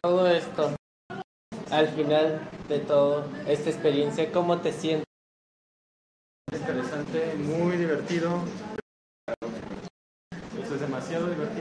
Todo 0.02 0.26
esto, 0.26 0.74
al 1.72 1.88
final 1.88 2.38
de 2.68 2.78
todo, 2.80 3.24
esta 3.46 3.70
experiencia, 3.70 4.30
¿cómo 4.30 4.58
te 4.60 4.72
sientes? 4.72 5.06
Interesante, 6.52 7.34
muy 7.36 7.78
divertido. 7.78 8.42
Esto 10.62 10.74
es 10.74 10.80
demasiado 10.80 11.28
divertido. 11.28 11.60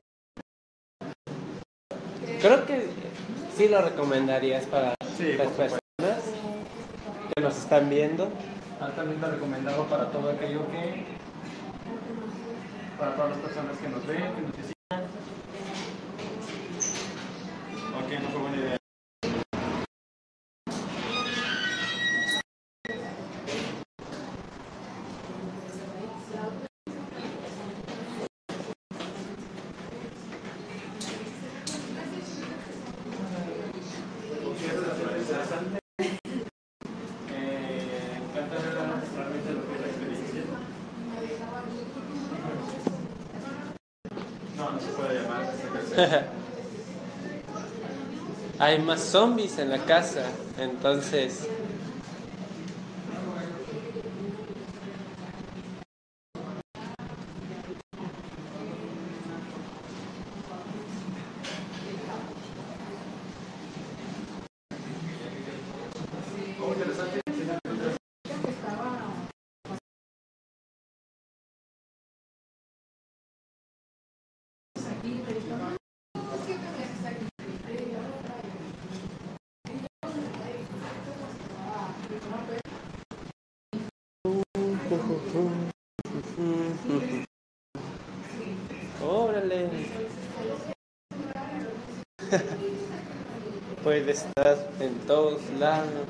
Creo 2.41 2.65
que 2.65 2.87
sí 3.55 3.69
lo 3.69 3.81
recomendarías 3.81 4.65
para 4.65 4.95
Sí, 5.17 5.33
las 5.33 5.47
personas 5.47 5.79
que 7.33 7.41
nos 7.41 7.57
están 7.57 7.89
viendo. 7.89 8.29
Altamente 8.81 9.25
recomendado 9.27 9.85
para 9.85 10.11
todo 10.11 10.31
aquello 10.31 10.67
que. 10.71 11.05
para 12.97 13.15
todas 13.15 13.29
las 13.31 13.39
personas 13.39 13.77
que 13.77 13.87
nos 13.87 14.05
ven, 14.05 14.17
que 14.17 14.41
nos 14.41 14.57
visitan. 14.57 15.03
Ok, 17.95 18.23
no 18.23 18.29
fue 18.29 18.41
buena 18.41 18.57
idea. 18.57 18.80
Hay 48.59 48.79
más 48.79 49.01
zombies 49.01 49.57
en 49.57 49.69
la 49.69 49.79
casa, 49.79 50.23
entonces 50.57 51.49
Muy 66.61 66.73
interesante. 66.73 67.21
órale. 89.03 89.69
Puede 94.01 94.13
estar 94.13 94.57
en 94.79 94.97
todos 95.05 95.47
lados. 95.59 96.07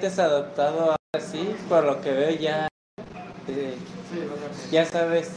Has 0.00 0.18
adoptado 0.20 0.82
ahora 0.82 1.26
sí, 1.26 1.52
por 1.68 1.84
lo 1.84 2.00
que 2.00 2.12
veo 2.12 2.30
ya, 2.30 2.68
eh, 3.48 3.76
ya 4.70 4.84
sabes 4.84 5.32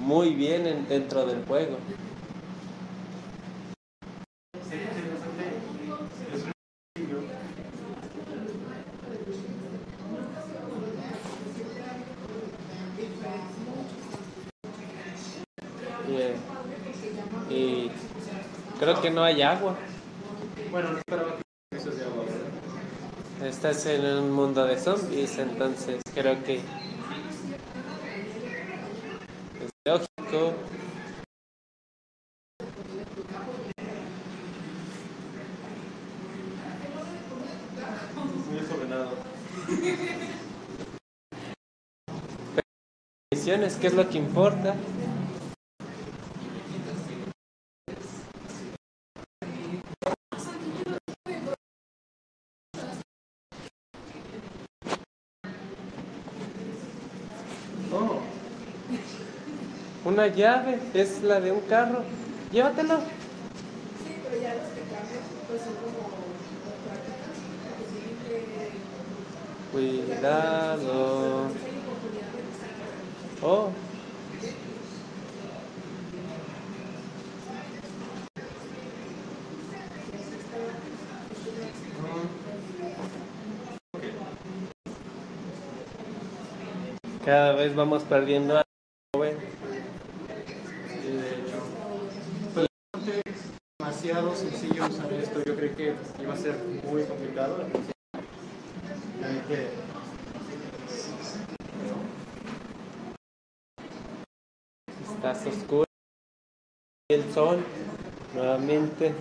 muy 0.00 0.34
bien 0.34 0.66
en- 0.66 0.88
dentro 0.88 1.24
del 1.26 1.44
juego. 1.46 1.76
Sí, 4.68 4.80
sí, 4.96 5.02
bastante. 5.12 5.44
Es 6.34 6.42
un 6.42 6.52
sencillo. 6.96 7.46
Bien. 16.06 16.36
Y 17.50 17.90
creo 18.78 19.00
que 19.00 19.05
no 19.16 19.24
hay 19.24 19.40
agua. 19.40 19.74
Bueno, 20.70 20.92
no 20.92 20.98
esperaba 20.98 21.36
que 21.70 21.78
eso 21.78 21.90
de 21.90 22.04
agua, 22.04 22.24
¿verdad? 22.24 23.48
Estás 23.48 23.86
en 23.86 24.04
un 24.04 24.30
mundo 24.30 24.66
de 24.66 24.78
zombies, 24.78 25.38
entonces 25.38 26.02
creo 26.14 26.44
que 26.44 26.56
es 26.56 26.62
lógico. 29.86 30.52
Muy. 33.16 34.60
Misiones, 43.32 43.76
¿qué 43.76 43.86
es 43.86 43.94
lo 43.94 44.10
que 44.10 44.18
importa? 44.18 44.74
Una 60.16 60.28
llave, 60.28 60.78
es 60.94 61.22
la 61.22 61.40
de 61.40 61.52
un 61.52 61.60
carro. 61.60 62.02
Llévatelo. 62.50 63.00
Sí, 63.00 64.16
pero 64.24 64.40
ya 64.42 64.54
los 64.54 64.62
que 64.72 64.80
cambian, 64.80 65.20
pues 65.46 65.60
son 65.60 65.74
como 65.74 66.08
como 66.08 66.72
prácticas, 66.86 67.36
que 67.76 67.84
tienen 67.92 68.16
que... 68.24 68.46
Cuidado. 70.16 71.50
Oh. 73.42 73.68
Cada 87.22 87.52
vez 87.52 87.76
vamos 87.76 88.02
perdiendo 88.04 88.56
a 88.56 88.62
joven. 89.14 89.36
sí, 91.02 91.12
de 91.12 91.30
hecho. 91.30 91.58
Pues 92.54 92.66
realmente 92.92 93.30
es 93.30 93.36
demasiado 93.78 94.34
Yo 95.44 95.56
creí 95.56 95.74
que 95.74 95.94
iba 96.20 96.32
a 96.32 96.36
ser 96.36 96.56
muy 96.84 97.04
complicado. 97.04 97.66
que 99.48 99.68
Estás 105.14 105.46
oscuro. 105.46 105.84
Y 107.08 107.14
el 107.14 107.32
sol, 107.32 107.64
nuevamente. 108.34 109.14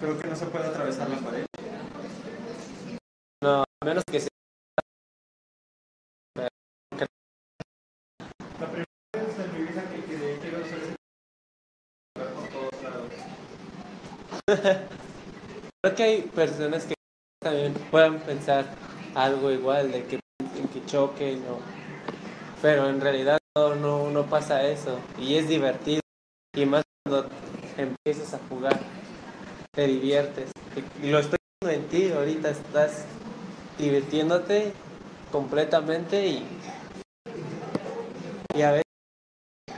creo 0.00 0.18
que 0.18 0.28
no 0.28 0.34
se 0.34 0.46
puede 0.46 0.66
atravesar 0.66 1.08
la 1.10 1.18
pared. 1.18 1.46
No, 3.42 3.62
a 3.62 3.84
menos 3.84 4.02
que 4.10 4.20
sea. 4.20 4.28
La 8.58 8.66
primera 8.66 8.84
vez 9.12 9.38
en 9.38 9.52
mi 9.52 9.62
vida 9.68 9.82
que 9.90 10.04
creí 10.04 10.38
que 10.38 10.48
iba 10.48 10.58
a 10.58 10.62
usar 10.62 10.78
ese 10.78 10.94
por 12.14 12.48
todos 12.48 12.82
lados. 12.82 13.12
Creo 15.82 15.94
que 15.94 16.02
hay 16.02 16.22
personas 16.22 16.84
que 16.84 16.94
también 17.42 17.72
puedan 17.90 18.18
pensar 18.20 18.66
algo 19.14 19.50
igual, 19.50 19.92
de 19.92 20.04
que, 20.04 20.18
que 20.72 20.86
choquen, 20.86 21.42
o... 21.48 21.60
pero 22.60 22.88
en 22.88 23.00
realidad 23.00 23.38
no, 23.56 24.10
no, 24.10 24.26
pasa 24.26 24.66
eso. 24.66 24.98
Y 25.18 25.36
es 25.36 25.48
divertido. 25.48 26.00
Y 26.54 26.66
más 26.66 26.82
cuando 27.04 27.28
empiezas 27.76 28.34
a 28.34 28.40
jugar, 28.48 28.78
te 29.72 29.86
diviertes. 29.86 30.50
Y 31.02 31.10
lo 31.10 31.20
estoy 31.20 31.38
viendo 31.62 31.82
en 31.82 31.88
ti, 31.88 32.12
ahorita 32.12 32.50
estás 32.50 33.04
divirtiéndote 33.78 34.72
completamente 35.30 36.26
y, 36.26 36.44
y 38.54 38.62
a 38.62 38.72
veces 38.72 38.84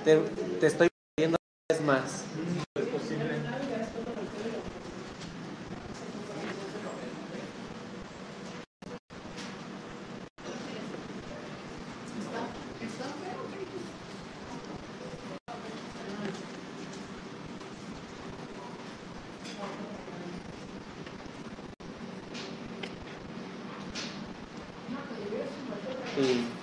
te, 0.04 0.18
te 0.60 0.66
estoy 0.66 0.88
vez 1.16 1.80
más. 1.82 2.24
Y 26.16 26.61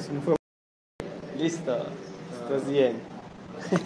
Eso 0.00 0.12
no 0.14 0.22
fue. 0.22 0.34
listo, 1.36 1.76
estás 2.40 2.66
bien. 2.70 3.02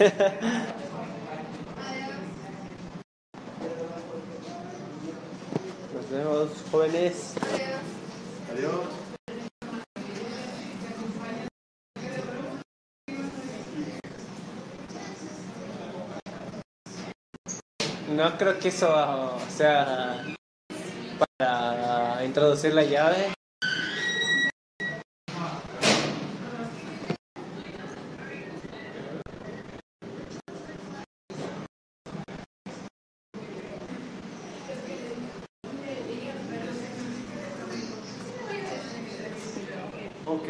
Nos 5.93 6.11
vemos, 6.13 6.51
jóvenes. 6.71 7.35
Adiós. 8.53 8.85
No 18.15 18.39
creo 18.39 18.57
que 18.61 18.69
eso 18.69 19.37
sea 19.49 20.25
para 21.19 22.25
introducir 22.25 22.73
la 22.73 22.85
llave. 22.85 23.34
Ok. 40.27 40.49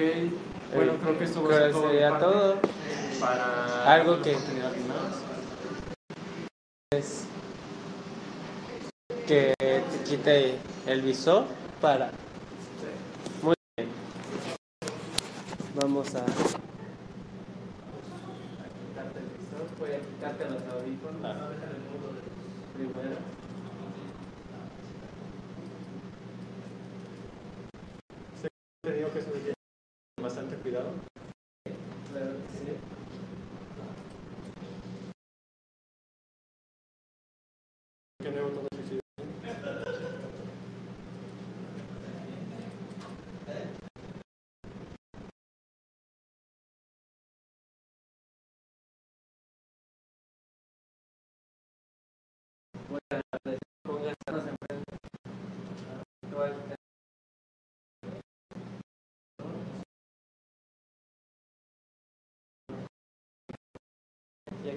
Bueno, 0.74 0.92
creo 1.02 1.18
que 1.18 1.24
esto 1.24 1.42
va 1.42 1.50
a 1.50 1.58
ser 1.58 1.72
todo. 1.72 1.90
sería 1.90 2.18
todo. 2.18 2.56
Para 3.20 3.92
Algo 3.92 4.22
que-. 4.22 4.36
Es 6.92 7.24
que 9.26 9.54
te 9.58 9.82
quite 10.08 10.58
el 10.86 11.02
visor 11.02 11.44
para. 11.80 12.10
Cuidado. 30.64 31.13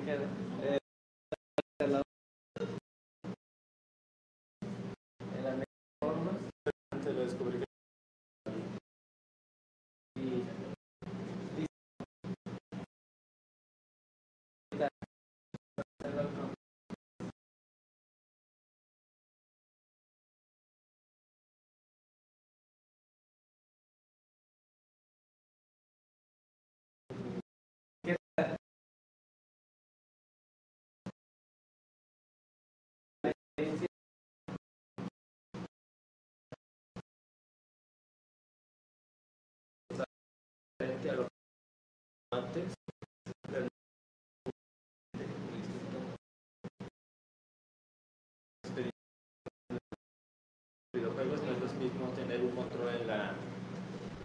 Ya 0.08 0.47
antes. 42.32 42.74
no 51.28 51.54
es 51.54 51.60
lo 51.62 51.80
mismo 51.80 52.10
tener 52.16 52.42
un 52.42 52.52
control 52.52 52.90
en 53.02 53.08
la 53.08 53.34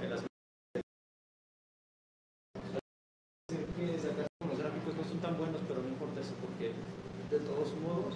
en 0.00 0.10
las 0.10 0.20
los 4.40 4.58
gráficos 4.58 4.94
no 4.96 5.04
son 5.04 5.18
tan 5.20 5.36
buenos 5.38 5.60
pero 5.68 5.82
no 5.82 5.88
importa 5.88 6.20
eso 6.20 6.34
porque 6.40 6.72
de 7.30 7.38
todos 7.40 7.74
modos 7.76 8.14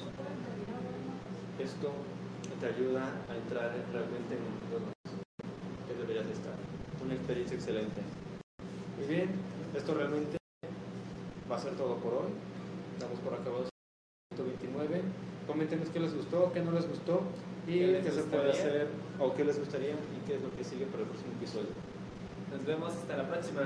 esto 1.59 1.93
te 2.61 2.66
ayuda 2.66 3.05
a 3.28 3.37
entrar 3.37 3.72
realmente 3.93 4.34
en 4.34 4.43
el 4.43 4.59
juego 4.68 4.93
que 5.87 5.95
deberías 5.95 6.26
de 6.26 6.32
estar. 6.32 6.55
Una 7.05 7.14
experiencia 7.14 7.57
excelente. 7.57 8.01
Muy 8.99 9.07
bien, 9.07 9.28
esto 9.76 9.94
realmente 9.94 10.36
va 11.50 11.56
a 11.56 11.58
ser 11.58 11.74
todo 11.74 11.96
por 11.96 12.14
hoy. 12.14 12.30
Damos 12.98 13.18
por 13.20 13.34
acabado 13.34 13.68
129. 14.34 15.02
Coméntenos 15.46 15.88
qué 15.90 16.00
les 16.00 16.14
gustó, 16.14 16.52
qué 16.52 16.62
no 16.62 16.72
les 16.72 16.88
gustó 16.88 17.22
y 17.66 17.78
¿Qué 17.78 17.86
qué, 17.86 18.02
les 18.02 18.14
se 18.14 18.22
puede 18.22 18.50
hacer 18.50 18.88
o 19.20 19.34
qué 19.34 19.44
les 19.44 19.58
gustaría 19.58 19.92
y 19.92 20.26
qué 20.26 20.36
es 20.36 20.42
lo 20.42 20.50
que 20.56 20.64
sigue 20.64 20.86
para 20.86 21.02
el 21.02 21.08
próximo 21.08 21.32
episodio. 21.34 21.68
nos 22.50 22.64
vemos 22.64 22.92
hasta 22.92 23.16
la 23.16 23.28
próxima. 23.28 23.62